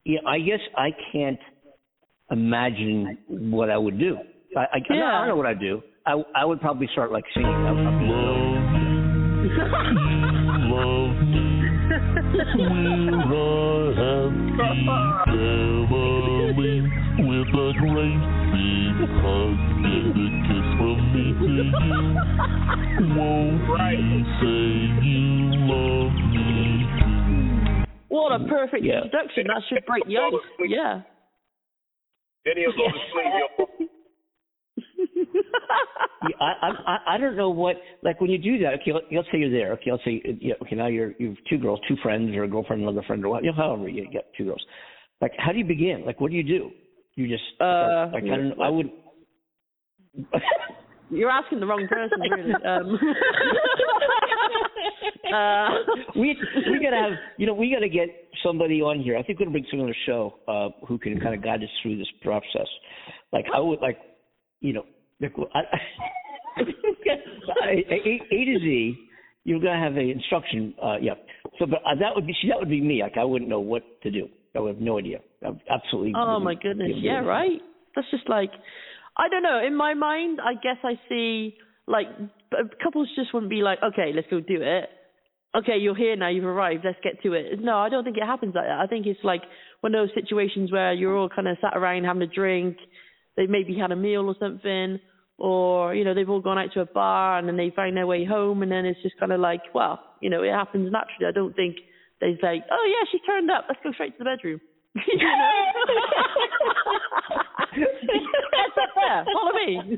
[0.03, 1.39] yeah, I guess I can't
[2.32, 4.17] imagine what I would do.
[4.57, 5.05] I, I, Yeah.
[5.05, 5.82] I don't know what I'd do.
[6.06, 7.50] I, I would probably start like singing.
[7.50, 7.72] I,
[16.50, 16.82] family
[17.20, 18.22] with a great
[18.52, 21.70] big hug and a kiss from me to you.
[23.16, 23.62] Won't
[24.00, 24.72] you say
[25.06, 25.22] you
[25.68, 29.04] love me What a perfect Yeah.
[29.04, 29.47] introduction.
[29.47, 30.34] That should break the ice.
[30.68, 31.02] Yeah.
[32.45, 33.00] Then he'll go to
[33.78, 33.89] sleep.
[36.24, 39.28] Yeah, I, I, I- don't know what, like when you do that, okay, let, let's
[39.32, 41.96] say you're there, okay, let's say, yeah, okay, now you're, you have two girls, two
[42.04, 44.64] friends, or a girlfriend, another friend, or what, you know, however you get two girls.
[45.22, 46.04] Like, how do you begin?
[46.06, 46.72] Like, what do you do?
[47.16, 48.92] You just, Uh, like, I don't know, I would,
[51.12, 52.54] You're asking the wrong person, really.
[52.66, 53.00] Um,
[55.34, 55.70] uh,
[56.16, 56.38] we
[56.72, 58.10] we gotta have you know we gotta get
[58.44, 59.18] somebody on here.
[59.18, 61.64] I think we're gonna bring someone on the show uh, who can kind of guide
[61.64, 62.68] us through this process.
[63.32, 63.98] Like I would like,
[64.62, 64.84] you know,
[65.22, 65.59] like, I,
[66.57, 68.97] I, a, a to Z.
[69.43, 70.74] You're gonna have a instruction.
[70.82, 71.13] Uh, yeah.
[71.57, 73.01] So, but uh, that would be see, that would be me.
[73.01, 74.28] Like I wouldn't know what to do.
[74.55, 75.20] I would have no idea.
[75.45, 76.13] I would absolutely.
[76.15, 77.61] Oh my goodness, able to do yeah, right.
[77.95, 78.51] That's just like,
[79.17, 79.65] I don't know.
[79.65, 81.55] In my mind, I guess I see
[81.88, 82.07] like
[82.84, 84.89] couples just wouldn't be like, okay, let's go do it.
[85.55, 87.59] okay, you're here now, you've arrived, let's get to it.
[87.59, 88.80] No, I don't think it happens like that.
[88.80, 89.41] I think it's like
[89.82, 92.78] one of those situations where you're all kind of sat around having a drink,
[93.40, 95.00] they've maybe had a meal or something,
[95.38, 98.06] or, you know, they've all gone out to a bar and then they find their
[98.06, 101.26] way home and then it's just kind of like, well, you know, it happens naturally.
[101.28, 101.78] I don't think
[102.20, 104.60] they say, oh yeah, she turned up, let's go straight to the bedroom.
[105.08, 105.40] you know?
[108.58, 109.98] That's follow me.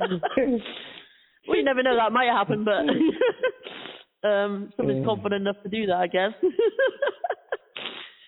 [1.46, 2.82] well, you never know, that might happen, but
[4.28, 6.32] um, somebody's confident enough to do that, I guess.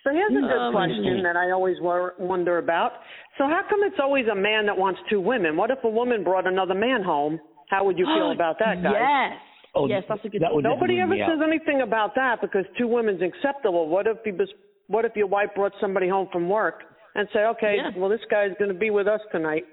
[0.04, 2.92] So here's a good Um, question that I always wonder about.
[3.38, 5.56] So how come it's always a man that wants two women?
[5.56, 7.40] What if a woman brought another man home?
[7.70, 8.92] How would you feel about that, guys?
[9.00, 9.40] Yes.
[9.74, 11.48] Oh, yes, that's a good that would Nobody ever says out.
[11.48, 13.88] anything about that because two women's acceptable.
[13.88, 14.48] What if you was,
[14.86, 16.84] what if your wife brought somebody home from work
[17.16, 17.90] and say, okay, Yeah.
[17.96, 19.64] well this guy's going to be with us tonight.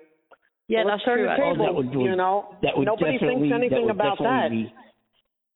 [0.67, 1.25] Yeah, Well, that's let's turn true.
[1.25, 1.51] the actually.
[1.51, 2.55] table, Oh, that would, you know.
[2.63, 4.49] that would Nobody definitely, thinks anything that would about that.
[4.49, 4.73] definitely Be,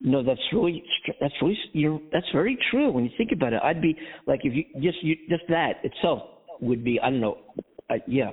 [0.02, 0.84] no, that's really
[1.20, 3.62] that's really you're that's very true when you think about it.
[3.64, 3.96] I'd be
[4.28, 6.24] like if you just you just that itself
[6.62, 7.38] would be I don't know.
[7.90, 8.32] I, yeah,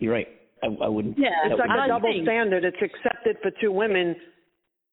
[0.00, 0.28] you're right.
[0.62, 1.18] I, I wouldn't.
[1.18, 2.64] Yeah, It's like a double think- standard.
[2.64, 4.14] It's accepted for two women,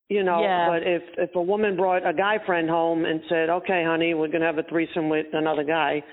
[0.10, 0.41] you know.
[0.41, 0.68] Yeah.
[0.68, 4.30] But if if a woman brought a guy friend home and said, "Okay, honey, we're
[4.30, 6.03] gonna have a threesome with another guy,"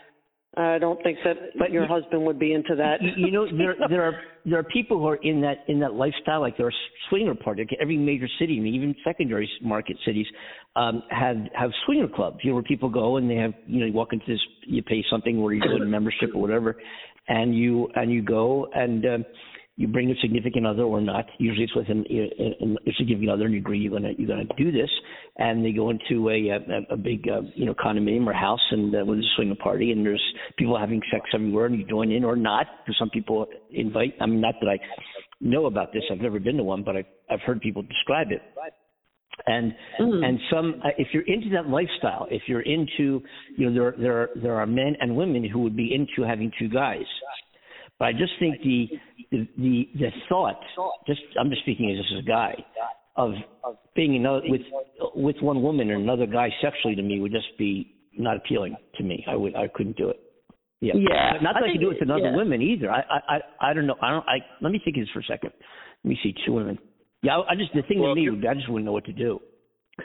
[0.59, 3.03] I don't think that But your you- husband would be into that.
[3.03, 4.15] You, you know, there there are
[4.47, 6.41] there are people who are in that in that lifestyle.
[6.41, 6.73] Like there are
[7.11, 7.67] swinger parties.
[7.71, 10.27] Like every major city, and even secondary market cities,
[10.75, 12.39] um, have have swinger clubs.
[12.43, 14.83] You know, where people go and they have you know you walk into this, you
[14.83, 16.77] pay something where you go in membership or whatever,
[17.29, 19.05] and you and you go and.
[19.05, 19.25] Um,
[19.77, 21.27] you bring a significant other or not.
[21.39, 24.45] Usually it's with an, an, a significant other, and you agree you're gonna you're gonna
[24.57, 24.91] do this.
[25.37, 28.95] And they go into a a, a big uh, you know condominium or house, and
[28.95, 30.23] uh, with a swinger party, and there's
[30.57, 32.67] people having sex everywhere, and you join in or not.
[32.85, 34.15] Because some people invite.
[34.21, 34.79] I mean, not that I
[35.41, 36.03] know about this.
[36.11, 38.41] I've never been to one, but I've I've heard people describe it.
[39.47, 39.75] And
[40.25, 43.23] and some uh, if you're into that lifestyle, if you're into
[43.59, 46.51] you know there there are, there are men and women who would be into having
[46.59, 47.05] two guys.
[47.99, 48.89] But I just think the
[49.31, 50.61] the the, the thought,
[51.07, 52.55] just I'm just speaking as just a guy,
[53.17, 53.33] of
[53.95, 54.63] being another with
[55.15, 59.03] with one woman or another guy sexually to me would just be not appealing to
[59.03, 59.25] me.
[59.29, 60.21] I would I couldn't do it.
[60.81, 60.93] Yeah.
[60.95, 62.37] Yeah, Not that I, think could do it with another yeah.
[62.37, 62.91] women either.
[62.91, 63.97] I, I I I don't know.
[64.03, 64.29] I don't.
[64.29, 65.53] I let me think of this for a second.
[66.05, 66.79] Let me see two women.
[67.23, 67.39] Yeah.
[67.39, 69.07] I, I just the thing Well, with me would be I just wouldn't know what
[69.07, 69.41] to do.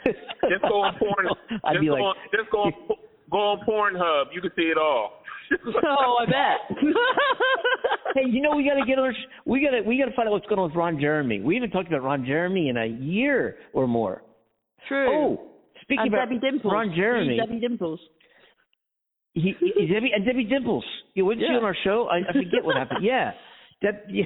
[0.04, 1.28] Just go on porn.
[1.64, 2.72] I'd just be go like, on, just go on,
[3.32, 4.26] go on Pornhub.
[4.34, 5.18] You can see it all.
[5.84, 6.78] oh, I bet.
[8.14, 9.12] hey, you know we got to get our
[9.44, 11.40] we got to we got to find out what's going on with Ron Jeremy.
[11.40, 14.22] We haven't talked about Ron Jeremy in a year or more.
[14.88, 15.08] True.
[15.12, 15.50] Oh,
[15.82, 16.72] speaking and about Debbie Dimples.
[16.72, 18.00] Ron Jeremy, Debbie Dimples.
[19.34, 20.84] he, he Debbie and Debbie Dimples.
[21.14, 21.58] You wasn't she Yeah.
[21.58, 22.08] on our show?
[22.10, 23.04] I, I forget what happened.
[23.04, 23.32] Yeah,
[23.82, 24.24] Deb, yeah,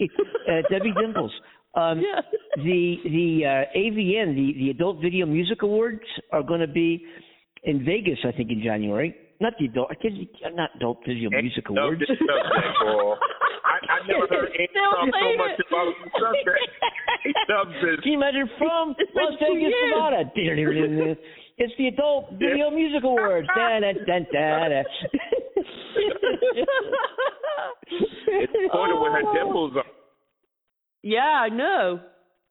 [0.00, 1.32] uh, Debbie Dimples.
[1.74, 2.20] Um, Yeah.
[2.56, 7.04] The the uh, AVN, the the Adult Video Music Awards, are going to be
[7.64, 9.14] in Vegas, I think, in January.
[9.40, 10.18] Not the adult, I can't,
[10.56, 12.00] not Adult Video Music No, Awards.
[12.00, 13.14] this subject, bro.
[13.14, 16.70] I, I never heard Andy Still talk so much about the subject.
[17.22, 18.00] He loves this.
[18.02, 19.72] Can you imagine from Las Vegas.
[19.94, 20.30] Nevada?
[21.58, 23.46] It's the Adult Video Music Awards.
[23.54, 24.82] Da, da, da, da, da.
[27.90, 29.82] It's funny with her dimples on.
[31.02, 32.00] Yeah, I know.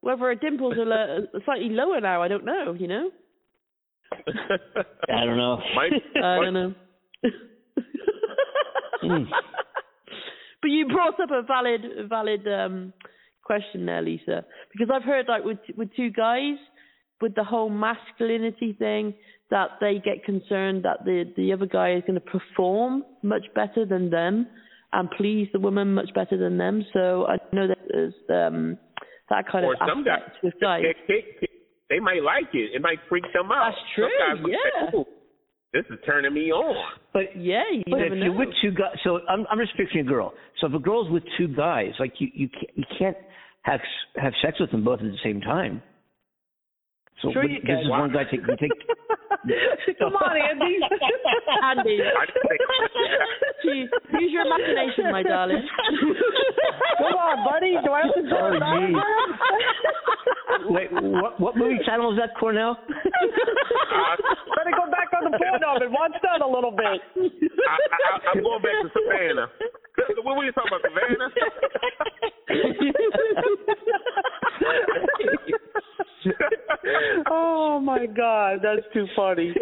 [0.01, 2.74] Whether her dimples are lo- slightly lower now, I don't know.
[2.78, 3.10] You know.
[5.10, 5.60] I don't know.
[5.76, 5.91] Might,
[6.24, 6.74] I don't know.
[10.60, 12.91] But you brought up a valid, valid um,
[13.43, 16.55] question there, Lisa, because I've heard like with with two guys,
[17.22, 19.14] with the whole masculinity thing,
[19.51, 23.86] that they get concerned that the the other guy is going to perform much better
[23.86, 24.47] than them
[24.93, 26.86] and please the woman much better than them.
[26.93, 28.78] So I know that there's um,
[29.30, 30.84] that kind or of some guys, aspect with guys.
[31.89, 32.71] They, they, they might like it.
[32.75, 33.71] It might freak them out.
[33.71, 34.91] That's true, Some guys yeah.
[34.91, 35.05] say,
[35.73, 36.75] this is turning me on.
[37.13, 38.25] But yeah, you but never if know.
[38.25, 40.33] you're with two guys, so I'm I'm just picturing a girl.
[40.61, 43.17] So if a girl's with two guys, like you you can't you can't
[43.63, 43.81] have
[44.15, 45.81] have sex with them both at the same time.
[47.21, 47.79] So Sure but you this can.
[47.79, 48.71] is one guy take take.
[49.99, 50.79] Come on, Andy.
[51.63, 52.61] Andy, I just think,
[53.63, 53.88] Gee,
[54.19, 55.61] use your imagination, my darling.
[56.97, 57.75] Come on, buddy.
[57.83, 58.61] Do I have to do Oh, it?
[58.61, 58.95] geez.
[60.69, 62.77] Wait, what what movie channel is that, Cornell?
[62.88, 67.01] Better go back on the porno and watch that a little bit.
[67.15, 69.47] I, I, I'm going back to Savannah.
[70.23, 71.29] What were you talking about, Savannah?
[77.29, 79.53] oh my God, that's too funny.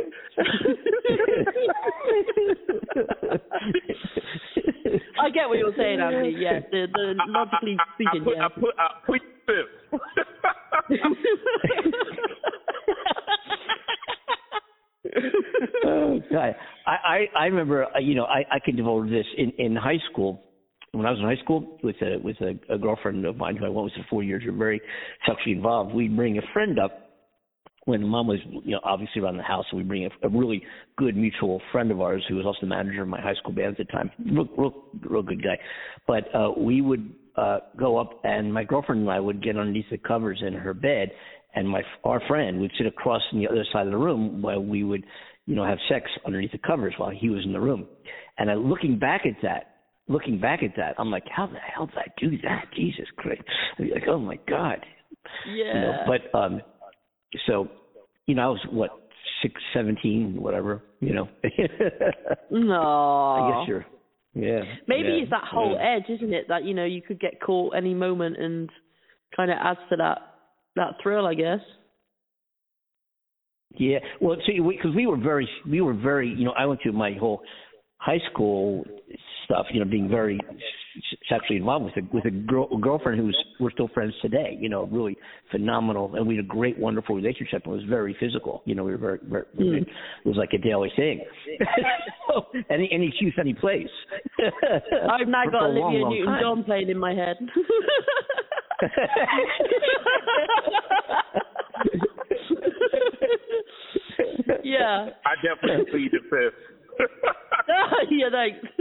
[5.19, 6.35] I get what you're saying, Andy.
[6.37, 8.45] Yeah, the, the logically I speaking, put, yeah.
[8.45, 10.01] I put, I put fifth.
[15.85, 16.55] oh God,
[16.85, 19.99] I I, I remember uh, you know I I can divulge this in in high
[20.11, 20.41] school.
[20.91, 23.65] When I was in high school with a with a, a girlfriend of mine who
[23.65, 24.81] I went with for four years, we were very
[25.27, 25.93] sexually involved.
[25.93, 27.05] We'd bring a friend up
[27.85, 29.65] when mom was you know obviously around the house.
[29.71, 30.61] So we bring a, a really
[30.97, 33.77] good mutual friend of ours who was also the manager of my high school band
[33.79, 34.11] at the time.
[34.23, 35.57] Real real, real good guy.
[36.07, 39.89] But uh, we would uh, go up, and my girlfriend and I would get underneath
[39.91, 41.11] the covers in her bed,
[41.55, 44.61] and my our friend would sit across on the other side of the room while
[44.61, 45.05] we would,
[45.45, 47.85] you know, have sex underneath the covers while he was in the room.
[48.37, 49.75] And I, looking back at that,
[50.07, 52.65] looking back at that, I'm like, how the hell did I do that?
[52.75, 53.41] Jesus Christ!
[53.79, 54.85] I'm like, oh my God.
[55.49, 55.73] Yeah.
[55.73, 56.61] You know, but um,
[57.47, 57.67] so,
[58.27, 58.91] you know, I was what
[59.41, 60.83] six, seventeen, whatever.
[60.99, 61.29] You know.
[62.51, 62.81] No.
[63.35, 63.85] I guess you're.
[64.35, 64.61] Yeah.
[64.87, 65.95] Maybe yeah, it's that whole yeah.
[65.97, 66.47] edge, isn't it?
[66.49, 68.69] That you know you could get caught any moment, and
[69.35, 70.19] kind of adds to that
[70.75, 71.61] that thrill, I guess.
[73.77, 76.93] Yeah, well, see, because we, were very, we were very, you know, I went through
[76.93, 77.41] my whole
[77.97, 78.83] high school
[79.45, 80.39] stuff, you know, being very
[81.29, 84.57] sexually involved with a with a girl, a girlfriend who's we're still friends today.
[84.59, 85.17] You know, really
[85.51, 87.63] phenomenal, and we had a great, wonderful relationship.
[87.65, 88.61] It was very physical.
[88.65, 89.75] You know, we were very, very Hmm.
[89.83, 89.87] it
[90.25, 91.23] was like a daily thing.
[92.27, 93.87] so, any any excuse, any place.
[94.39, 96.13] I've now got for a long, Olivia long.
[96.13, 97.37] Newton-John playing in my head.
[104.63, 105.09] yeah.
[105.25, 106.55] I definitely plead the fifth.
[108.11, 108.59] yeah, thanks.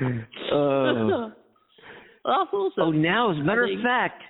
[0.00, 1.30] Uh,
[2.24, 2.72] That's awesome.
[2.78, 4.22] oh, now as a matter of fact.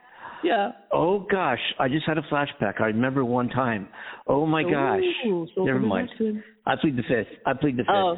[0.42, 0.70] Yeah.
[0.92, 2.80] Oh gosh, I just had a flashback.
[2.80, 3.88] I remember one time.
[4.26, 5.02] Oh my gosh.
[5.26, 6.08] Ooh, so Never mind.
[6.08, 6.44] back to him.
[6.64, 7.28] I plead the fifth.
[7.44, 7.90] I plead the fifth.
[7.92, 8.16] Oh,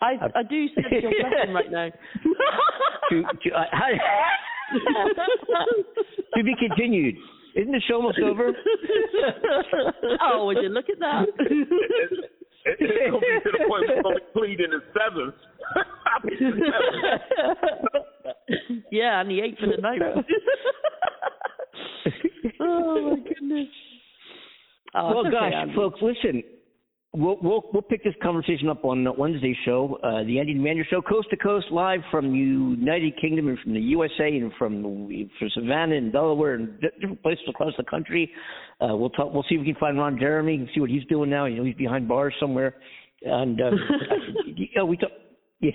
[0.00, 1.88] I I do sense your blessing right now.
[3.10, 3.90] to, to, how-
[6.36, 7.16] to be continued.
[7.56, 8.52] Isn't the show almost over?
[10.22, 11.26] oh, would you look at that?
[12.68, 15.34] It, it's gonna be to the point we're gonna plead in the seventh.
[18.90, 20.02] yeah, and the eighth and the ninth.
[22.60, 23.68] oh my goodness.
[24.94, 26.42] Oh, well, it's okay, gosh, folks, listen.
[27.18, 31.02] We'll, we'll we'll pick this conversation up on Wednesday's show, uh, the Andy Manuel Show,
[31.02, 34.82] coast to coast, live from the United Kingdom and from the USA and from
[35.36, 38.30] from Savannah and Delaware and different places across the country.
[38.80, 39.34] Uh, we'll talk.
[39.34, 41.46] We'll see if we can find Ron Jeremy and see what he's doing now.
[41.46, 42.76] You know, he's behind bars somewhere,
[43.22, 43.70] and uh,
[44.46, 45.10] you know, we talk.
[45.58, 45.72] Yeah,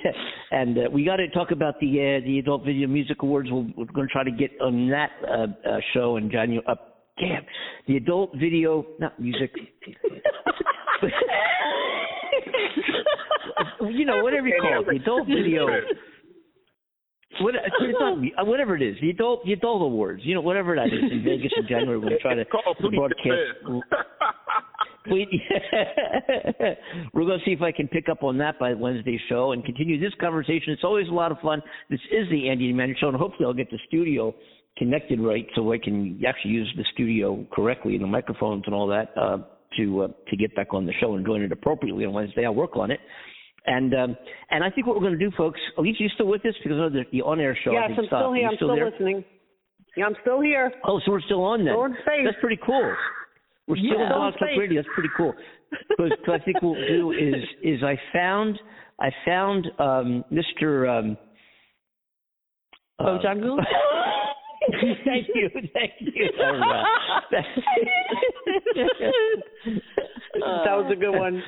[0.52, 1.88] and uh, we got to talk about the
[2.22, 3.50] uh, the Adult Video Music Awards.
[3.52, 6.64] We'll, we're going to try to get on that uh, uh, show in January.
[6.66, 6.76] Uh,
[7.20, 7.44] damn,
[7.86, 9.52] the Adult Video, not music.
[13.90, 15.68] you know, whatever you call it, the Adult Video.
[17.42, 17.56] What,
[18.42, 21.24] uh, whatever it is, the adult the adult awards, you know, whatever that is in
[21.24, 23.84] Vegas in January, to try to Call Plead the broadcast.
[25.08, 25.28] Plead,
[27.14, 29.66] we're going to see if I can pick up on that by Wednesday's show and
[29.66, 30.72] continue this conversation.
[30.72, 31.62] It's always a lot of fun.
[31.90, 34.34] This is the Andy Manuel Show, and hopefully I'll get the studio
[34.78, 38.88] connected right so I can actually use the studio correctly and the microphones and all
[38.88, 39.38] that uh,
[39.78, 42.46] to uh, to get back on the show and join it appropriately on Wednesday.
[42.46, 43.00] I'll work on it.
[43.66, 44.18] And um,
[44.52, 45.60] and I think what we're going to do, folks.
[45.78, 46.54] Elise, you still with us?
[46.62, 47.72] Because I know the, the on-air show.
[47.72, 48.48] Yes, think I'm still here.
[48.48, 48.90] I'm still, there?
[48.90, 49.24] listening.
[49.96, 50.72] Yeah, I'm still here.
[50.86, 51.74] Oh, so we're still on then.
[51.74, 52.26] Still in space.
[52.26, 52.94] That's pretty cool.
[53.68, 54.14] We're still Yeah.
[54.14, 54.42] on Talk.
[54.58, 54.82] Radio.
[54.82, 55.34] That's pretty cool.
[55.90, 58.60] Because I think what we'll do is is I found
[59.00, 61.00] I found um, Mr.
[61.00, 61.18] Um,
[63.00, 63.60] uh, Bojangles?
[65.06, 66.30] thank you, thank you.
[70.40, 71.44] that was a good one.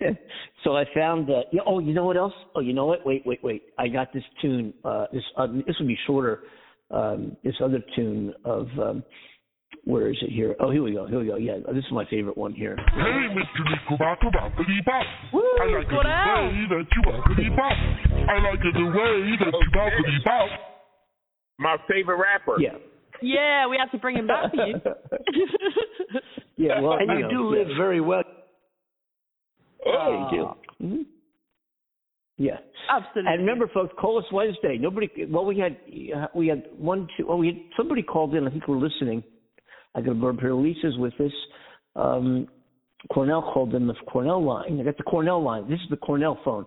[0.64, 1.44] so I found that.
[1.66, 2.34] Oh, you know what else?
[2.54, 3.04] Oh, you know what?
[3.04, 3.62] Wait, wait, wait.
[3.78, 4.72] I got this tune.
[4.84, 6.42] Uh, this uh, this would be shorter.
[6.90, 9.02] Um, this other tune of um,
[9.84, 10.54] where is it here?
[10.60, 11.06] Oh, here we go.
[11.06, 11.36] Here we go.
[11.36, 12.76] Yeah, this is my favorite one here.
[12.76, 13.62] Hey, Mr.
[13.70, 15.06] Nico Baka Bakity Bop.
[15.32, 17.72] I like it the what way that you bakity bop.
[18.28, 20.48] I like it the way that you bakity bop.
[21.58, 22.60] My favorite rapper.
[22.60, 22.76] Yeah.
[23.22, 24.74] Yeah, we have to bring him back for you.
[26.58, 27.64] Yeah, well, And you know, do yeah.
[27.64, 28.22] live very well.
[29.84, 30.26] Yeah, you
[30.78, 30.84] do.
[30.86, 31.04] Mhm.
[32.38, 32.56] Yeah.
[32.90, 33.30] Absolutely.
[33.32, 34.78] And remember, folks, call us Wednesday.
[34.78, 35.08] Nobody.
[35.28, 35.76] Well, we had
[36.34, 37.26] we had one, two.
[37.28, 38.46] Oh, we had somebody called in.
[38.46, 39.22] I think we're listening.
[39.96, 40.54] I got a bird here.
[40.54, 41.32] Lisa's with this
[41.96, 42.46] Um,
[43.10, 44.78] Cornell called in the Cornell line.
[44.80, 45.68] I got the Cornell line.
[45.68, 46.66] This is the Cornell phone.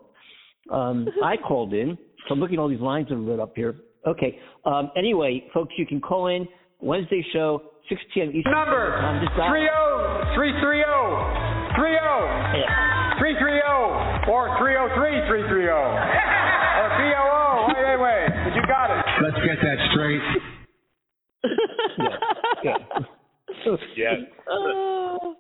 [0.72, 1.98] Um, I called in.
[2.28, 3.76] So I'm looking at all these lines that are lit up here.
[4.08, 4.40] Okay.
[4.66, 6.48] Um, anyway, folks, you can call in
[6.82, 8.30] Wednesday show, 6 p.m.
[8.34, 9.24] Eastern Number Time.
[9.26, 9.68] Just dial- 30
[10.36, 10.84] 330
[11.76, 11.98] 30
[13.20, 17.68] 330 or 303 330 or BOO.
[17.68, 18.30] Wait, wait, wait.
[18.46, 19.04] But you got it.
[19.22, 20.24] Let's get that straight.
[22.64, 22.80] yeah.
[23.96, 24.16] Yes.
[24.52, 25.36] Oh,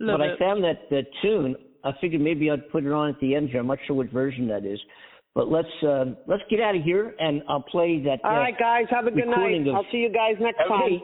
[0.00, 1.56] love but I found that that tune.
[1.84, 3.60] I figured maybe I'd put it on at the end here.
[3.60, 4.78] I'm not sure what version that is,
[5.34, 8.20] but let's uh, let's get out of here and I'll play that.
[8.24, 8.86] All uh, right, guys.
[8.90, 9.66] Have a good night.
[9.66, 11.00] of- I'll see you guys next time.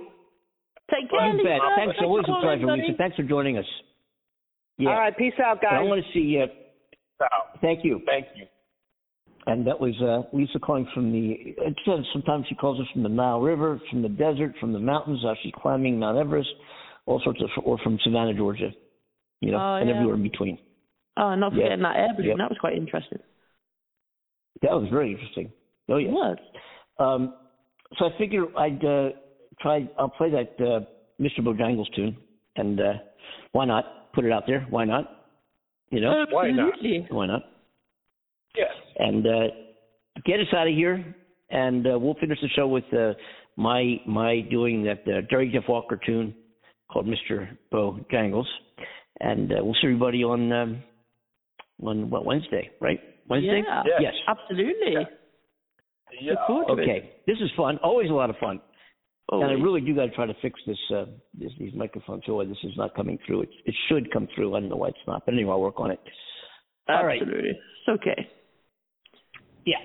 [0.91, 1.55] Take care, You bet.
[1.55, 1.74] Lisa.
[1.76, 1.97] Thanks.
[2.03, 2.97] Always a for pleasure, calling, Lisa.
[2.99, 3.64] Thanks for joining us.
[4.78, 4.91] Yeah.
[4.91, 5.16] All right.
[5.16, 6.43] Peace out, But I want to see.
[6.43, 7.26] Uh,
[7.61, 8.01] thank you.
[8.07, 8.47] Thank you.
[9.47, 11.32] And that was uh, Lisa calling from the.
[11.59, 14.78] It says sometimes she calls us from the Nile River, from the desert, from the
[14.78, 15.22] mountains.
[15.24, 16.49] Uh, she's climbing Mount Everest,
[17.05, 18.70] all sorts of, or from Savannah, Georgia.
[19.40, 19.95] You know, Oh, and yeah.
[19.97, 20.59] everywhere in between.
[21.18, 21.64] Oh, not Yeah.
[21.64, 22.28] forgetting that air balloon.
[22.30, 22.38] Yep.
[22.38, 23.18] That was quite interesting.
[24.62, 25.53] That was very interesting.
[25.90, 26.09] Oh yeah.
[26.09, 26.38] It was.
[26.99, 27.34] Um,
[27.99, 29.11] so I figure I'd uh,
[29.61, 29.86] try.
[29.99, 30.80] I'll play that uh,
[31.20, 31.40] Mr.
[31.40, 32.16] Bojangles tune,
[32.57, 32.92] and uh,
[33.53, 34.66] why not put it out there?
[34.70, 35.26] Why not?
[35.90, 36.72] You know, Why not?
[36.72, 37.07] Absolutely.
[37.11, 37.42] why not?
[38.57, 38.71] Yes.
[38.99, 39.47] And uh,
[40.25, 41.15] get us out of here,
[41.51, 43.13] and uh, we'll finish the show with uh,
[43.57, 46.35] my my doing that uh, Jerry Jeff Walker tune
[46.91, 47.49] called Mr.
[47.73, 48.47] Bojangles,
[49.21, 50.83] and uh, we'll see everybody on um,
[51.83, 53.01] on what Wednesday, right?
[53.29, 53.63] Wednesday.
[53.67, 53.83] Yeah.
[54.01, 54.15] Yes.
[54.29, 54.93] Absolutely.
[56.21, 56.33] Yeah.
[56.33, 56.85] Look forward to it.
[56.85, 57.13] Okay.
[57.27, 57.79] This is fun.
[57.83, 58.61] Always a lot of fun.
[59.33, 61.07] And I really do got to try to fix this, uh,
[61.39, 62.23] this these microphones.
[62.27, 63.43] So this is not coming through.
[63.43, 64.55] It, it should come through.
[64.55, 65.25] I don't know why it's not.
[65.25, 65.99] But anyway, I'll work on it.
[66.89, 67.21] All right.
[67.21, 67.51] Absolutely.
[67.51, 68.29] It's okay.
[69.67, 69.77] Yeah.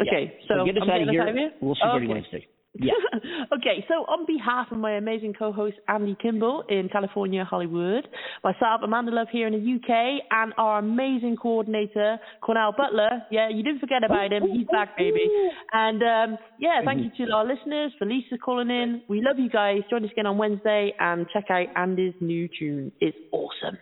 [0.00, 1.50] Okay, So so, get us I'm out of here.
[1.60, 2.14] We'll see everybody Okay.
[2.14, 2.48] Wednesday.
[2.74, 2.92] Yeah.
[3.56, 8.06] okay, so on behalf of my amazing co-host Andy Kimball in California, Hollywood,
[8.44, 13.22] myself, Amanda Love here in the UK, and our amazing coordinator, Cornell Butler.
[13.30, 14.44] Yeah, you didn't forget about him.
[14.52, 15.28] He's back, baby.
[15.72, 19.02] And um, yeah, thank you to our listeners, for Lisa calling in.
[19.08, 19.80] We love you guys.
[19.90, 22.92] Join us again on Wednesday and check out Andy's new tune.
[23.00, 23.78] It's awesome.